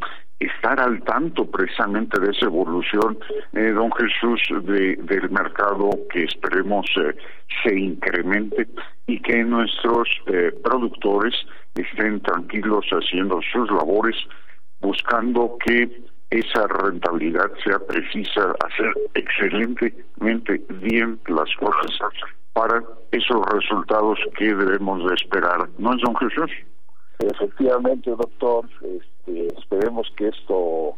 estar 0.40 0.80
al 0.80 1.02
tanto 1.04 1.48
precisamente 1.48 2.18
de 2.18 2.30
esa 2.30 2.46
evolución, 2.46 3.18
eh, 3.52 3.70
don 3.72 3.92
Jesús, 3.92 4.40
de, 4.64 4.96
del 4.96 5.30
mercado 5.30 5.90
que 6.10 6.24
esperemos 6.24 6.86
eh, 6.96 7.14
se 7.62 7.78
incremente 7.78 8.66
y 9.06 9.20
que 9.20 9.44
nuestros 9.44 10.08
eh, 10.26 10.50
productores 10.64 11.34
estén 11.74 12.20
tranquilos 12.22 12.86
haciendo 12.90 13.40
sus 13.52 13.70
labores, 13.70 14.16
buscando 14.80 15.56
que 15.64 16.10
esa 16.30 16.66
rentabilidad 16.68 17.50
sea 17.64 17.78
precisa, 17.80 18.54
hacer 18.64 18.94
excelentemente 19.14 20.62
bien 20.80 21.18
las 21.26 21.48
cosas 21.56 21.90
para 22.52 22.82
esos 23.10 23.44
resultados 23.52 24.18
que 24.38 24.54
debemos 24.54 25.08
de 25.08 25.14
esperar. 25.14 25.68
¿No 25.78 25.94
es, 25.94 26.02
don 26.02 26.14
Jesús? 26.16 26.50
Efectivamente, 27.18 28.10
doctor, 28.10 28.66
este, 28.82 29.46
esperemos 29.58 30.10
que 30.16 30.28
esto 30.28 30.94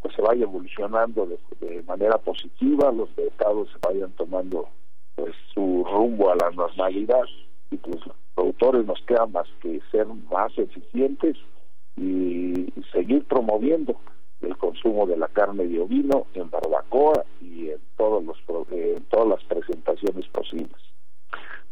pues 0.00 0.14
se 0.14 0.22
vaya 0.22 0.44
evolucionando 0.44 1.26
de, 1.26 1.82
manera 1.82 2.18
positiva, 2.18 2.92
los 2.92 3.08
mercados 3.16 3.68
se 3.72 3.78
vayan 3.88 4.12
tomando 4.12 4.68
pues 5.16 5.34
su 5.52 5.84
rumbo 5.90 6.30
a 6.30 6.36
la 6.36 6.50
normalidad 6.50 7.24
y 7.70 7.76
pues 7.76 8.04
los 8.06 8.16
productores 8.34 8.86
nos 8.86 9.00
queda 9.02 9.26
más 9.26 9.48
que 9.60 9.80
ser 9.90 10.06
más 10.30 10.56
eficientes 10.58 11.36
y 11.96 12.66
seguir 12.92 13.24
promoviendo 13.24 13.96
el 14.46 14.56
consumo 14.56 15.06
de 15.06 15.16
la 15.16 15.28
carne 15.28 15.66
de 15.66 15.80
ovino 15.80 16.26
en 16.34 16.50
barbacoa 16.50 17.24
y 17.40 17.68
en 17.70 17.80
todos 17.96 18.24
los 18.24 18.36
en 18.70 19.02
todas 19.04 19.28
las 19.28 19.44
presentaciones 19.44 20.26
posibles. 20.28 20.76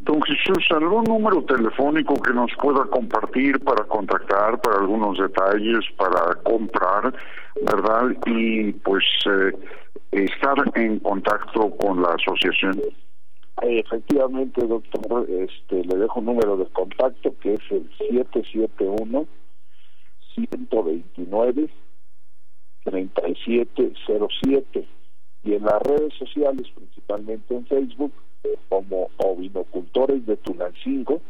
Don 0.01 0.21
Jesús, 0.23 0.67
¿algún 0.71 1.05
número 1.05 1.43
telefónico 1.45 2.15
que 2.17 2.33
nos 2.33 2.51
pueda 2.61 2.85
compartir 2.87 3.59
para 3.61 3.85
contactar, 3.85 4.61
para 4.61 4.79
algunos 4.81 5.19
detalles, 5.19 5.85
para 5.97 6.35
comprar, 6.43 7.15
verdad? 7.63 8.11
Y 8.27 8.73
pues 8.73 9.05
eh, 9.27 9.53
estar 10.13 10.57
en 10.75 10.99
contacto 10.99 11.71
con 11.77 12.03
la 12.03 12.09
asociación. 12.09 12.83
Efectivamente, 13.63 14.67
doctor, 14.67 15.27
este, 15.31 15.85
le 15.85 15.97
dejo 15.97 16.21
un 16.21 16.27
número 16.27 16.57
de 16.57 16.67
contacto 16.67 17.35
que 17.41 17.55
es 17.55 17.63
el 17.71 17.89
771 17.99 19.27
129 20.35 21.71
3707 22.85 24.87
y 25.43 25.55
en 25.55 25.65
las 25.65 25.83
redes 25.83 26.15
sociales, 26.15 26.67
principalmente 26.75 27.55
en 27.55 27.67
Facebook, 27.67 28.13
como 28.69 29.11
ovinocultores 29.19 30.25
de 30.27 30.37
Tulancingo, 30.39 31.21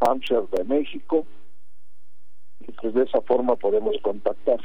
Hampshire 0.00 0.46
de 0.52 0.64
México, 0.64 1.26
y 2.60 2.72
pues 2.72 2.94
de 2.94 3.04
esa 3.04 3.20
forma 3.22 3.56
podemos 3.56 3.96
contactar. 4.02 4.60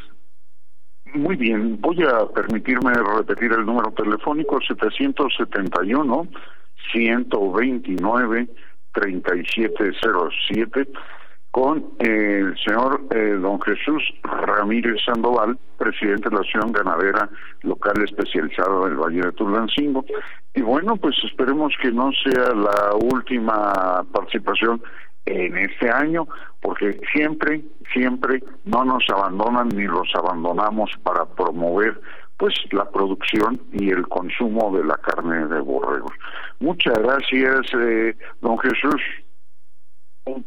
Muy 1.14 1.36
bien, 1.36 1.80
voy 1.80 2.04
a 2.04 2.26
permitirme 2.28 2.94
repetir 2.94 3.52
el 3.52 3.66
número 3.66 3.92
telefónico 3.92 4.60
771 4.62 6.28
129 6.92 8.48
3707 8.94 10.88
con 11.58 11.84
el 11.98 12.56
señor 12.64 13.02
eh, 13.10 13.36
don 13.42 13.60
Jesús 13.60 14.04
Ramírez 14.22 15.04
Sandoval, 15.04 15.58
presidente 15.80 16.30
de 16.30 16.36
la 16.36 16.42
Asociación 16.42 16.72
Ganadera 16.72 17.28
Local 17.64 17.96
Especializada 18.04 18.86
del 18.86 18.96
Valle 18.96 19.22
de 19.22 19.32
Tulancingo. 19.32 20.06
Y 20.54 20.62
bueno, 20.62 20.98
pues 20.98 21.16
esperemos 21.24 21.74
que 21.82 21.92
no 21.92 22.12
sea 22.24 22.54
la 22.54 22.94
última 23.12 24.06
participación 24.14 24.84
en 25.26 25.58
este 25.58 25.90
año, 25.90 26.28
porque 26.62 27.02
siempre, 27.12 27.64
siempre 27.92 28.44
no 28.66 28.86
nos 28.86 29.04
abandonan 29.10 29.70
ni 29.70 29.88
los 29.88 30.14
abandonamos 30.14 30.92
para 31.02 31.26
promover 31.26 32.00
pues 32.38 32.54
la 32.70 32.88
producción 32.92 33.60
y 33.72 33.90
el 33.90 34.08
consumo 34.08 34.78
de 34.78 34.84
la 34.84 34.98
carne 34.98 35.48
de 35.48 35.60
borregos. 35.62 36.14
Muchas 36.60 37.00
gracias, 37.00 37.66
eh, 37.74 38.16
don 38.42 38.60
Jesús. 38.60 39.02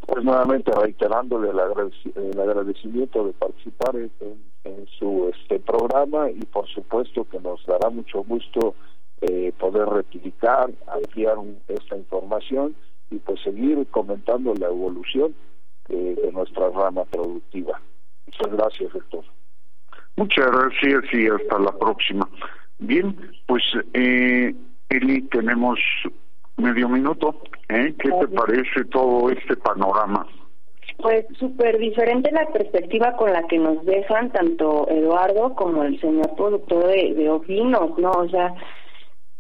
Pues 0.07 0.25
nuevamente 0.25 0.71
reiterándole 0.73 1.51
el, 1.51 2.41
agradecimiento 2.41 3.27
de 3.27 3.33
participar 3.33 3.97
en, 3.97 4.51
su 4.99 5.33
este 5.35 5.59
programa 5.61 6.31
y 6.31 6.45
por 6.45 6.69
supuesto 6.69 7.27
que 7.31 7.41
nos 7.41 7.65
dará 7.65 7.89
mucho 7.89 8.23
gusto 8.25 8.75
eh, 9.23 9.53
poder 9.59 9.89
replicar, 9.89 10.71
ampliar 10.87 11.37
esta 11.69 11.97
información 11.97 12.75
y 13.11 13.17
pues 13.17 13.41
seguir 13.43 13.87
comentando 13.91 14.53
la 14.55 14.67
evolución 14.67 15.35
eh, 15.89 16.17
de 16.23 16.33
nuestra 16.33 16.69
rama 16.71 17.05
productiva. 17.07 17.81
Muchas 18.27 18.53
gracias, 18.53 18.93
doctor. 18.93 19.25
Muchas 20.17 20.51
gracias 20.51 21.15
y 21.15 21.27
hasta 21.27 21.59
la 21.59 21.73
próxima. 21.73 22.29
Bien, 22.79 23.17
pues 23.47 23.63
eh, 23.95 24.55
Eli, 24.91 25.23
tenemos 25.23 25.79
medio 26.61 26.89
minuto. 26.89 27.35
¿eh? 27.69 27.95
¿Qué 27.99 28.11
te 28.11 28.29
parece 28.29 28.85
todo 28.91 29.31
este 29.31 29.57
panorama? 29.57 30.27
Pues 30.99 31.25
súper 31.39 31.79
diferente 31.79 32.31
la 32.31 32.47
perspectiva 32.47 33.17
con 33.17 33.33
la 33.33 33.43
que 33.45 33.59
nos 33.59 33.85
dejan 33.87 34.31
tanto 34.33 34.87
Eduardo 34.89 35.55
como 35.55 35.83
el 35.85 35.99
señor 36.01 36.35
productor 36.37 36.89
de, 36.89 37.15
de 37.15 37.31
ovinos, 37.31 37.99
¿no? 37.99 38.11
O 38.11 38.29
sea, 38.29 38.55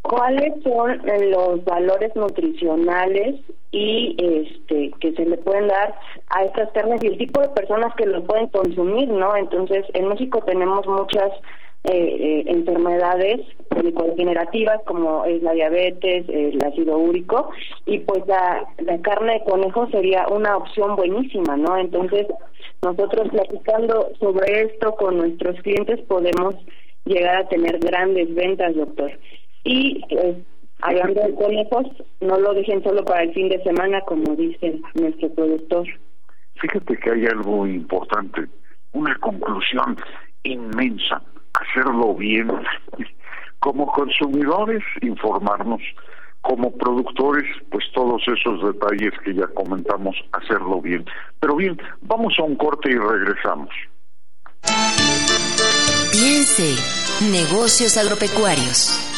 ¿cuáles 0.02 0.62
son 0.62 1.02
los 1.30 1.64
valores 1.64 2.14
nutricionales 2.16 3.40
y 3.72 4.16
este 4.18 4.90
que 5.00 5.12
se 5.12 5.24
le 5.24 5.36
pueden 5.38 5.68
dar 5.68 5.94
a 6.30 6.44
estas 6.44 6.70
carnes 6.72 7.02
y 7.02 7.08
el 7.08 7.18
tipo 7.18 7.40
de 7.40 7.48
personas 7.50 7.94
que 7.94 8.06
lo 8.06 8.24
pueden 8.24 8.48
consumir, 8.48 9.08
¿no? 9.08 9.36
Entonces, 9.36 9.84
en 9.94 10.08
México 10.08 10.42
tenemos 10.46 10.86
muchas 10.86 11.30
eh, 11.84 11.92
eh, 11.92 12.44
enfermedades 12.46 13.40
degenerativas 13.70 14.82
como 14.84 15.24
es 15.24 15.42
la 15.42 15.52
diabetes, 15.52 16.28
el 16.28 16.62
ácido 16.62 16.98
úrico 16.98 17.50
y 17.86 18.00
pues 18.00 18.26
la, 18.26 18.66
la 18.78 19.00
carne 19.00 19.34
de 19.34 19.44
conejo 19.44 19.88
sería 19.90 20.26
una 20.28 20.58
opción 20.58 20.96
buenísima, 20.96 21.56
¿no? 21.56 21.78
Entonces, 21.78 22.26
nosotros 22.82 23.28
platicando 23.30 24.10
sobre 24.18 24.62
esto 24.62 24.92
con 24.96 25.18
nuestros 25.18 25.58
clientes 25.62 26.00
podemos 26.02 26.54
llegar 27.04 27.36
a 27.36 27.48
tener 27.48 27.78
grandes 27.78 28.34
ventas, 28.34 28.74
doctor. 28.74 29.12
Y 29.64 30.02
pues, 30.08 30.36
hablando 30.82 31.22
de 31.22 31.34
conejos, 31.34 31.86
no 32.20 32.38
lo 32.38 32.54
dejen 32.54 32.82
solo 32.82 33.04
para 33.04 33.22
el 33.22 33.32
fin 33.32 33.48
de 33.48 33.62
semana, 33.62 34.00
como 34.02 34.34
dice 34.36 34.80
nuestro 34.94 35.30
productor. 35.30 35.86
Fíjate 36.56 36.96
que 36.98 37.10
hay 37.10 37.26
algo 37.26 37.66
importante, 37.66 38.42
una 38.92 39.14
conclusión 39.16 39.96
inmensa, 40.42 41.22
hacerlo 41.54 42.14
bien. 42.14 42.50
Como 43.58 43.86
consumidores, 43.86 44.82
informarnos. 45.02 45.82
Como 46.40 46.72
productores, 46.72 47.44
pues 47.70 47.84
todos 47.92 48.22
esos 48.26 48.64
detalles 48.64 49.12
que 49.22 49.34
ya 49.34 49.46
comentamos, 49.48 50.16
hacerlo 50.32 50.80
bien. 50.80 51.04
Pero 51.38 51.56
bien, 51.56 51.78
vamos 52.00 52.34
a 52.38 52.44
un 52.44 52.56
corte 52.56 52.90
y 52.90 52.96
regresamos. 52.96 53.68
Piense, 56.12 56.76
negocios 57.30 57.98
agropecuarios. 57.98 59.09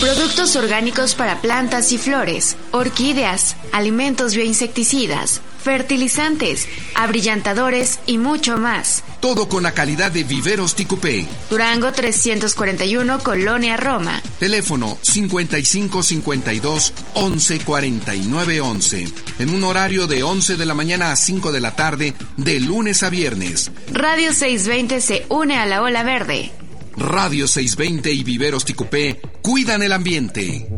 Productos 0.00 0.56
orgánicos 0.56 1.14
para 1.14 1.42
plantas 1.42 1.92
y 1.92 1.98
flores, 1.98 2.56
orquídeas, 2.70 3.54
alimentos 3.70 4.34
bioinsecticidas, 4.34 5.42
fertilizantes, 5.62 6.66
abrillantadores 6.94 8.00
y 8.06 8.16
mucho 8.16 8.56
más. 8.56 9.04
Todo 9.20 9.46
con 9.50 9.62
la 9.62 9.72
calidad 9.72 10.10
de 10.10 10.24
Viveros 10.24 10.74
Ticupé. 10.74 11.26
Durango 11.50 11.92
341, 11.92 13.18
Colonia 13.18 13.76
Roma. 13.76 14.22
Teléfono 14.38 14.96
5552 15.02 16.94
1149 17.14 18.60
11. 18.62 19.08
En 19.38 19.50
un 19.50 19.64
horario 19.64 20.06
de 20.06 20.22
11 20.22 20.56
de 20.56 20.64
la 20.64 20.72
mañana 20.72 21.12
a 21.12 21.16
5 21.16 21.52
de 21.52 21.60
la 21.60 21.76
tarde, 21.76 22.14
de 22.38 22.58
lunes 22.58 23.02
a 23.02 23.10
viernes. 23.10 23.70
Radio 23.92 24.32
620 24.32 25.02
se 25.02 25.26
une 25.28 25.58
a 25.58 25.66
la 25.66 25.82
ola 25.82 26.02
verde. 26.04 26.52
Radio 26.96 27.46
620 27.46 28.12
y 28.12 28.24
Viveros 28.24 28.64
Ticupé 28.64 29.20
cuidan 29.42 29.82
el 29.82 29.92
ambiente. 29.92 30.68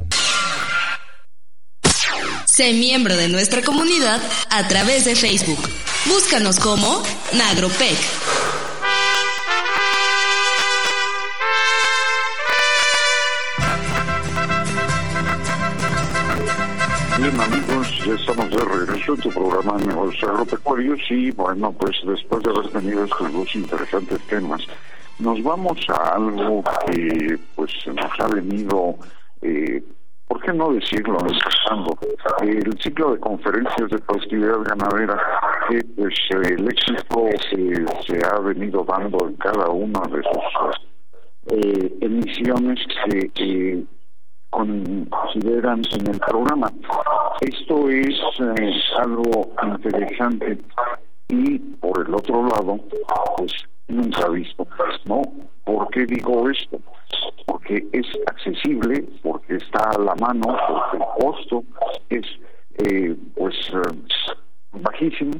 Sé 2.46 2.74
miembro 2.74 3.16
de 3.16 3.28
nuestra 3.28 3.62
comunidad 3.62 4.20
a 4.50 4.68
través 4.68 5.04
de 5.04 5.16
Facebook. 5.16 5.58
Búscanos 6.06 6.60
como 6.60 7.02
Nagropec. 7.32 7.96
Bien 17.18 17.40
amigos, 17.40 17.88
ya 18.04 18.14
estamos 18.14 18.50
de 18.50 18.64
regreso 18.64 19.14
en 19.14 19.20
tu 19.20 19.30
programa 19.30 19.78
negocios 19.78 20.24
agropecuarios 20.24 21.00
y 21.08 21.30
bueno, 21.30 21.72
pues 21.72 21.96
después 22.04 22.42
de 22.42 22.50
haber 22.50 22.68
tenido 22.70 23.04
estos 23.04 23.32
dos 23.32 23.54
interesantes 23.54 24.20
temas, 24.26 24.60
nos 25.22 25.42
vamos 25.42 25.78
a 25.88 26.16
algo 26.16 26.62
que 26.86 27.38
pues 27.54 27.72
nos 27.86 28.20
ha 28.20 28.26
venido, 28.34 28.96
eh, 29.40 29.82
¿por 30.26 30.42
qué 30.42 30.52
no 30.52 30.72
decirlo? 30.72 31.16
Empezando, 31.20 31.96
el 32.42 32.78
ciclo 32.80 33.12
de 33.12 33.20
conferencias 33.20 33.90
de 33.90 33.98
productividad 33.98 34.58
ganadera, 34.64 35.20
que 35.68 35.80
pues 35.96 36.14
el 36.30 36.68
éxito 36.68 37.28
se, 37.50 37.86
se 38.06 38.26
ha 38.26 38.38
venido 38.40 38.84
dando 38.84 39.28
en 39.28 39.34
cada 39.36 39.68
una 39.68 40.00
de 40.10 40.22
sus 40.22 41.54
eh, 41.54 41.94
emisiones 42.00 42.80
que 43.34 43.84
consideran 44.50 45.82
en 45.98 46.06
el 46.08 46.18
programa. 46.18 46.70
Esto 47.40 47.88
es 47.88 48.20
eh, 48.40 48.80
algo 48.98 49.52
interesante 49.82 50.58
y 51.28 51.58
por 51.58 52.06
el 52.06 52.14
otro 52.14 52.42
lado, 52.46 52.78
pues 53.38 53.52
nunca 53.92 54.28
visto. 54.28 54.66
¿No? 55.04 55.22
¿Por 55.64 55.88
qué 55.90 56.04
digo 56.06 56.48
esto? 56.50 56.78
Porque 57.46 57.86
es 57.92 58.06
accesible, 58.26 59.04
porque 59.22 59.56
está 59.56 59.90
a 59.90 59.98
la 59.98 60.14
mano, 60.16 60.56
porque 60.68 60.96
el 60.96 61.04
costo 61.20 61.64
es 62.08 62.26
eh, 62.78 63.16
pues 63.36 63.54
eh, 63.74 64.18
bajísimo 64.72 65.32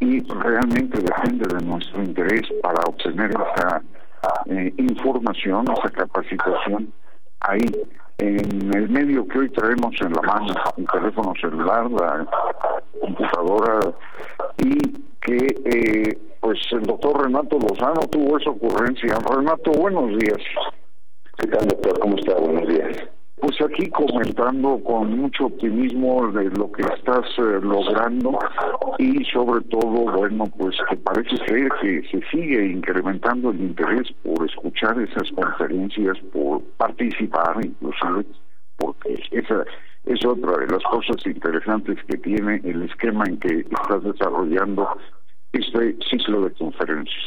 y 0.00 0.20
realmente 0.20 0.98
depende 0.98 1.46
de 1.54 1.64
nuestro 1.64 2.02
interés 2.02 2.42
para 2.62 2.80
obtener 2.88 3.30
esa 3.30 3.82
eh, 4.46 4.72
información, 4.78 5.64
esa 5.76 5.90
capacitación 5.90 6.92
ahí 7.40 7.70
en 8.18 8.74
el 8.74 8.88
medio 8.88 9.26
que 9.28 9.38
hoy 9.38 9.50
traemos 9.50 9.94
en 10.00 10.12
la 10.12 10.22
mano, 10.22 10.54
un 10.76 10.86
teléfono 10.86 11.32
celular, 11.40 11.90
la 11.90 12.26
computadora 13.00 13.80
y 14.58 14.78
que 15.20 15.46
eh, 15.64 16.18
pues 16.44 16.60
el 16.72 16.82
doctor 16.82 17.24
Renato 17.24 17.58
Lozano 17.58 18.02
tuvo 18.10 18.36
esa 18.36 18.50
ocurrencia. 18.50 19.16
Renato, 19.34 19.70
buenos 19.72 20.10
días. 20.18 20.36
¿Qué 21.38 21.46
tal, 21.46 21.66
doctor? 21.68 21.98
¿Cómo 22.00 22.18
está? 22.18 22.34
Buenos 22.34 22.68
días. 22.68 22.98
Pues 23.36 23.56
aquí 23.62 23.88
comentando 23.88 24.78
con 24.84 25.18
mucho 25.20 25.46
optimismo 25.46 26.30
de 26.32 26.50
lo 26.50 26.70
que 26.70 26.82
estás 26.82 27.26
eh, 27.38 27.60
logrando 27.62 28.38
y 28.98 29.24
sobre 29.24 29.64
todo, 29.70 29.88
bueno, 29.88 30.44
pues 30.58 30.76
que 30.90 30.96
parece 30.98 31.34
ser 31.46 31.70
que 31.80 32.02
se 32.10 32.20
sigue 32.30 32.66
incrementando 32.66 33.50
el 33.50 33.62
interés 33.62 34.12
por 34.22 34.46
escuchar 34.46 35.00
esas 35.00 35.30
conferencias, 35.32 36.18
por 36.30 36.60
participar 36.76 37.56
inclusive, 37.64 38.26
porque 38.76 39.18
esa 39.30 39.64
es 40.04 40.26
otra 40.26 40.58
de 40.58 40.66
las 40.66 40.82
cosas 40.90 41.26
interesantes 41.26 41.96
que 42.06 42.18
tiene 42.18 42.60
el 42.64 42.82
esquema 42.82 43.24
en 43.26 43.38
que 43.38 43.60
estás 43.60 44.04
desarrollando 44.04 44.86
este 45.58 45.96
ciclo 46.10 46.42
de 46.42 46.52
conferencias. 46.52 47.24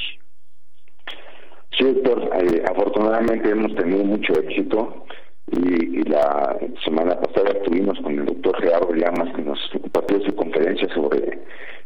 Sí, 1.77 1.83
doctor, 1.83 2.29
eh, 2.41 2.63
afortunadamente 2.69 3.49
hemos 3.49 3.75
tenido 3.75 4.03
mucho 4.03 4.33
éxito 4.33 5.05
y, 5.51 6.03
la 6.09 6.57
semana 6.83 7.19
pasada 7.19 7.51
estuvimos 7.51 7.99
con 7.99 8.17
el 8.17 8.25
doctor 8.25 8.59
Gerardo 8.61 8.93
Llamas 8.93 9.33
que 9.35 9.41
nos 9.41 9.59
compartió 9.81 10.19
su 10.21 10.35
conferencia 10.35 10.87
sobre 10.93 11.39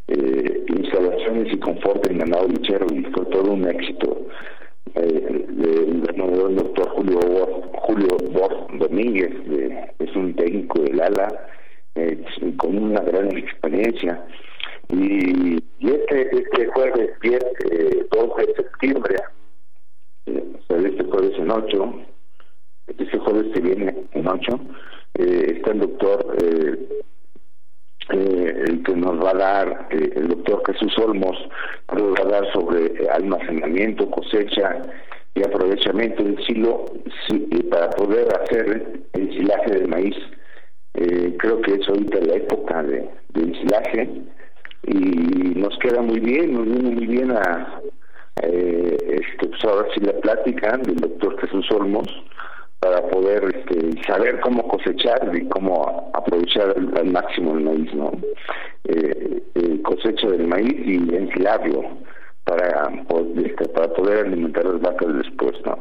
eh, 0.08 0.66
instalaciones 0.68 1.54
y 1.54 1.60
confort 1.60 2.06
en 2.10 2.20
ganado 2.20 2.48
lechero 2.48 2.86
y 2.94 3.04
fue 3.04 3.26
todo 3.26 3.54
un 3.54 3.68
éxito. 3.68 4.28
Eh, 4.96 5.26
el, 5.30 6.02
doctor 6.56 6.90
Julio 6.90 7.20
Julio 7.74 8.18
Domínguez, 8.74 9.32
es 10.00 10.16
un 10.16 10.36
técnico 10.36 10.82
del 10.82 11.02
ALA, 11.02 11.28
eh, 11.96 12.24
con 12.58 12.78
una 12.78 13.02
gran 13.02 13.36
experiencia. 13.38 14.24
Y, 14.92 15.64
este, 15.80 16.36
este 16.36 16.68
jueves 16.68 17.12
10, 17.22 17.40
2 18.12 18.38
de 18.38 18.54
septiembre, 18.56 19.16
este 20.26 21.04
jueves 21.06 21.34
en 21.38 21.52
8, 21.52 21.94
este 22.88 23.18
jueves 23.20 23.54
que 23.54 23.62
viene 23.62 23.96
en 24.12 24.28
8, 24.28 24.60
está 25.16 25.72
el 25.72 25.80
doctor 25.80 26.36
eh, 28.14 28.64
el 28.68 28.84
que 28.84 28.96
nos 28.96 29.24
va 29.24 29.30
a 29.30 29.34
dar 29.36 29.88
eh, 29.92 30.12
el 30.16 30.28
doctor 30.28 30.64
Jesús 30.68 30.98
Olmos, 30.98 31.38
nos 31.94 32.14
va 32.14 32.24
a 32.24 32.42
dar 32.42 32.52
sobre 32.52 33.08
almacenamiento, 33.10 34.10
cosecha 34.10 34.82
y 35.34 35.44
aprovechamiento 35.44 36.24
del 36.24 36.44
silo 36.46 36.86
para 37.70 37.90
poder 37.92 38.28
hacer 38.36 39.02
el 39.14 39.30
silaje 39.32 39.72
del 39.72 39.88
maíz. 39.88 40.16
Eh, 40.96 41.36
creo 41.40 41.62
que 41.62 41.76
es 41.76 41.88
ahorita 41.88 42.20
la 42.20 42.34
época 42.34 42.84
de, 42.84 43.10
del 43.30 43.56
silaje 43.62 44.10
y 44.84 44.94
nos 45.60 45.78
queda 45.80 46.02
muy 46.02 46.20
bien, 46.20 46.54
nos 46.54 46.66
viene 46.66 46.90
muy 46.92 47.08
bien 47.08 47.32
a, 47.32 47.82
este, 48.42 49.48
pues 49.48 49.64
ahora 49.66 49.88
sí 49.94 50.02
la 50.02 50.14
plática 50.14 50.78
del 50.78 50.96
doctor 50.96 51.40
Jesús 51.42 51.70
Olmos 51.72 52.08
para 52.80 53.02
poder 53.10 53.44
este, 53.56 54.02
saber 54.08 54.40
cómo 54.40 54.68
cosechar 54.68 55.32
y 55.36 55.48
cómo 55.50 56.12
aprovechar 56.14 56.74
al, 56.76 57.12
máximo 57.12 57.54
el 57.54 57.64
maíz, 57.64 57.94
¿no? 57.94 58.12
Eh, 58.86 59.44
el 59.54 59.82
cosecho 59.84 60.32
del 60.32 60.48
maíz 60.48 60.76
y 60.86 60.96
enfilarlo 61.16 61.84
para, 62.52 62.92
este, 63.46 63.70
para 63.70 63.88
poder 63.94 64.26
alimentar 64.26 64.66
las 64.66 64.82
vacas 64.82 65.14
después, 65.16 65.54
¿no? 65.66 65.80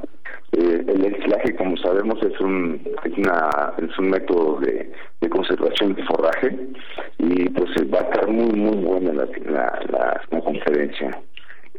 Eh, 0.52 0.84
el 0.86 1.04
ensilaje, 1.04 1.54
como 1.56 1.76
sabemos, 1.76 2.20
es 2.22 2.40
un 2.40 2.80
es, 3.04 3.18
una, 3.18 3.72
es 3.78 3.98
un 3.98 4.10
método 4.10 4.60
de, 4.60 4.90
conservación 5.30 5.94
de 5.94 6.04
forraje 6.04 6.58
y 7.18 7.48
pues 7.50 7.70
va 7.92 8.00
a 8.00 8.02
estar 8.02 8.26
muy, 8.28 8.50
muy 8.52 8.84
buena 8.84 9.12
la, 9.12 9.26
la, 9.46 10.20
la 10.30 10.40
conferencia 10.40 11.10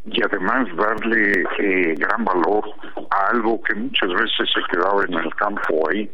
y 0.05 0.23
además 0.23 0.67
darle 0.75 1.43
eh, 1.59 1.95
gran 1.97 2.25
valor 2.25 2.63
a 3.11 3.29
algo 3.29 3.61
que 3.61 3.75
muchas 3.75 4.09
veces 4.09 4.49
se 4.53 4.61
quedaba 4.71 5.03
en 5.05 5.13
el 5.13 5.35
campo 5.35 5.89
ahí, 5.89 6.09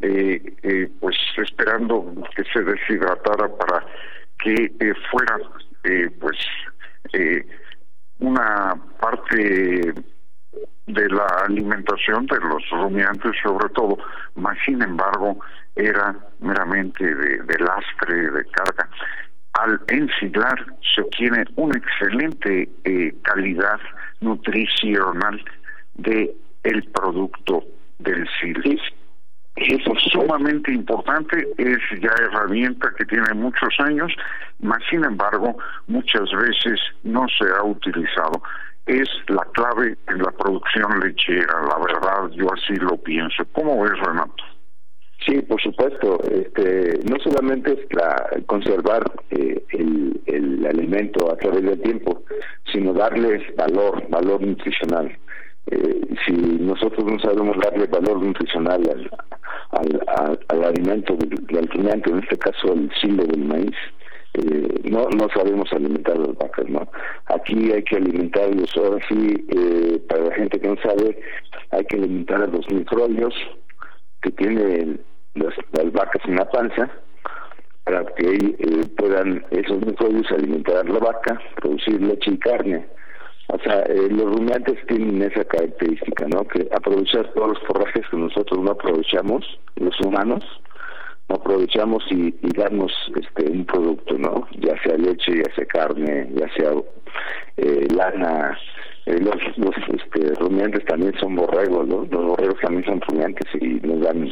eh, 0.00 0.42
eh, 0.62 0.88
pues 1.00 1.16
esperando 1.36 2.14
que 2.34 2.42
se 2.52 2.62
deshidratara 2.62 3.48
para 3.56 3.84
que 4.42 4.70
fuera 5.10 5.36
pues 6.20 6.36
una 8.20 8.74
parte 9.00 9.94
de 10.86 11.08
la 11.10 11.26
alimentación 11.46 12.26
de 12.26 12.40
los 12.40 12.62
rumiantes 12.70 13.32
sobre 13.42 13.68
todo, 13.70 13.98
más 14.36 14.56
sin 14.64 14.82
embargo 14.82 15.38
era 15.76 16.16
meramente 16.40 17.14
de 17.14 17.58
lastre, 17.58 18.30
de 18.30 18.44
carga 18.46 18.88
al 19.58 19.80
ensiglar 19.88 20.64
se 20.94 21.02
obtiene 21.02 21.44
una 21.56 21.76
excelente 21.78 22.68
eh, 22.84 23.14
calidad 23.22 23.80
nutricional 24.20 25.42
de 25.94 26.34
el 26.62 26.84
producto 26.90 27.64
del 27.98 28.28
silés. 28.40 28.80
Eso 29.60 29.92
es 29.92 30.02
sumamente 30.12 30.72
importante, 30.72 31.48
es 31.58 31.78
ya 32.00 32.12
herramienta 32.22 32.92
que 32.96 33.04
tiene 33.04 33.34
muchos 33.34 33.74
años, 33.80 34.12
mas 34.60 34.78
sin 34.88 35.04
embargo 35.04 35.56
muchas 35.88 36.30
veces 36.32 36.80
no 37.02 37.26
se 37.28 37.48
ha 37.48 37.64
utilizado. 37.64 38.42
Es 38.86 39.08
la 39.26 39.44
clave 39.52 39.96
en 40.08 40.18
la 40.18 40.30
producción 40.30 41.00
lechera, 41.00 41.60
la 41.68 41.78
verdad, 41.78 42.30
yo 42.34 42.46
así 42.52 42.74
lo 42.76 42.96
pienso. 42.96 43.44
¿Cómo 43.52 43.82
ves, 43.82 43.98
Renato? 43.98 44.44
Sí, 45.26 45.42
por 45.42 45.60
supuesto. 45.60 46.18
Este, 46.30 47.00
no 47.10 47.16
solamente 47.22 47.72
es 47.72 47.80
la, 47.90 48.40
conservar 48.46 49.02
eh, 49.30 49.62
el, 49.70 50.20
el, 50.26 50.66
alimento 50.66 51.30
a 51.30 51.36
través 51.36 51.64
del 51.64 51.82
tiempo, 51.82 52.22
sino 52.72 52.92
darles 52.94 53.42
valor, 53.56 54.08
valor 54.08 54.40
nutricional. 54.40 55.14
Eh, 55.70 56.00
si 56.26 56.32
nosotros 56.32 57.04
no 57.04 57.18
sabemos 57.18 57.56
darle 57.58 57.86
valor 57.86 58.22
nutricional 58.22 58.82
al, 58.88 59.10
al, 59.70 60.40
al, 60.48 60.64
alimento 60.64 61.14
del, 61.16 61.58
alimento, 61.58 62.10
en 62.10 62.18
este 62.20 62.38
caso 62.38 62.72
el 62.72 62.90
silo 63.00 63.24
del 63.24 63.44
maíz, 63.44 63.76
eh, 64.34 64.80
no 64.84 65.08
no 65.10 65.28
sabemos 65.34 65.72
alimentar 65.72 66.16
a 66.16 66.20
las 66.20 66.36
vacas, 66.36 66.68
¿no? 66.68 66.88
Aquí 67.26 67.72
hay 67.72 67.82
que 67.82 67.96
alimentarlos, 67.96 68.74
ahora 68.76 69.04
sí, 69.08 69.46
eh, 69.48 70.00
para 70.08 70.24
la 70.24 70.34
gente 70.34 70.60
que 70.60 70.68
no 70.68 70.76
sabe, 70.82 71.20
hay 71.70 71.84
que 71.84 71.96
alimentar 71.96 72.42
a 72.42 72.46
los 72.46 72.66
microbios, 72.70 73.34
que 74.22 74.30
tienen 74.32 75.00
las, 75.34 75.54
vacas 75.92 76.22
en 76.26 76.36
la 76.36 76.48
panza 76.50 76.90
para 77.84 78.04
que 78.16 78.34
eh, 78.34 78.86
puedan 78.96 79.44
esos 79.50 79.84
microbios 79.84 80.30
alimentar 80.30 80.76
a 80.76 80.84
la 80.84 80.98
vaca, 80.98 81.40
producir 81.56 82.00
leche 82.00 82.32
y 82.32 82.38
carne. 82.38 82.86
O 83.50 83.58
sea, 83.60 83.80
eh, 83.82 84.08
los 84.10 84.36
rumiantes 84.36 84.76
tienen 84.86 85.22
esa 85.22 85.44
característica, 85.44 86.26
¿no? 86.28 86.44
Que 86.44 86.68
aprovechar 86.74 87.32
todos 87.32 87.48
los 87.48 87.58
forrajes 87.66 88.06
que 88.10 88.16
nosotros 88.16 88.60
no 88.62 88.72
aprovechamos, 88.72 89.44
los 89.76 89.98
humanos, 90.00 90.44
no 91.28 91.36
aprovechamos 91.36 92.04
y, 92.10 92.34
y 92.42 92.48
darnos 92.56 92.92
este 93.16 93.50
un 93.50 93.64
producto, 93.64 94.18
¿no? 94.18 94.46
Ya 94.60 94.74
sea 94.82 94.96
leche, 94.96 95.32
ya 95.36 95.54
sea 95.54 95.64
carne, 95.66 96.28
ya 96.34 96.48
sea 96.54 96.72
eh, 97.56 97.86
lana, 97.94 98.58
eh, 99.06 99.18
los, 99.20 99.36
los 99.56 99.74
este, 99.88 100.34
rumiantes 100.34 100.84
también 100.84 101.14
son 101.18 101.34
borregos, 101.34 101.88
los 101.88 102.08
borregos 102.10 102.60
también 102.60 102.84
son 102.84 103.00
rumiantes 103.00 103.46
y 103.58 103.80
nos 103.86 104.00
dan 104.02 104.30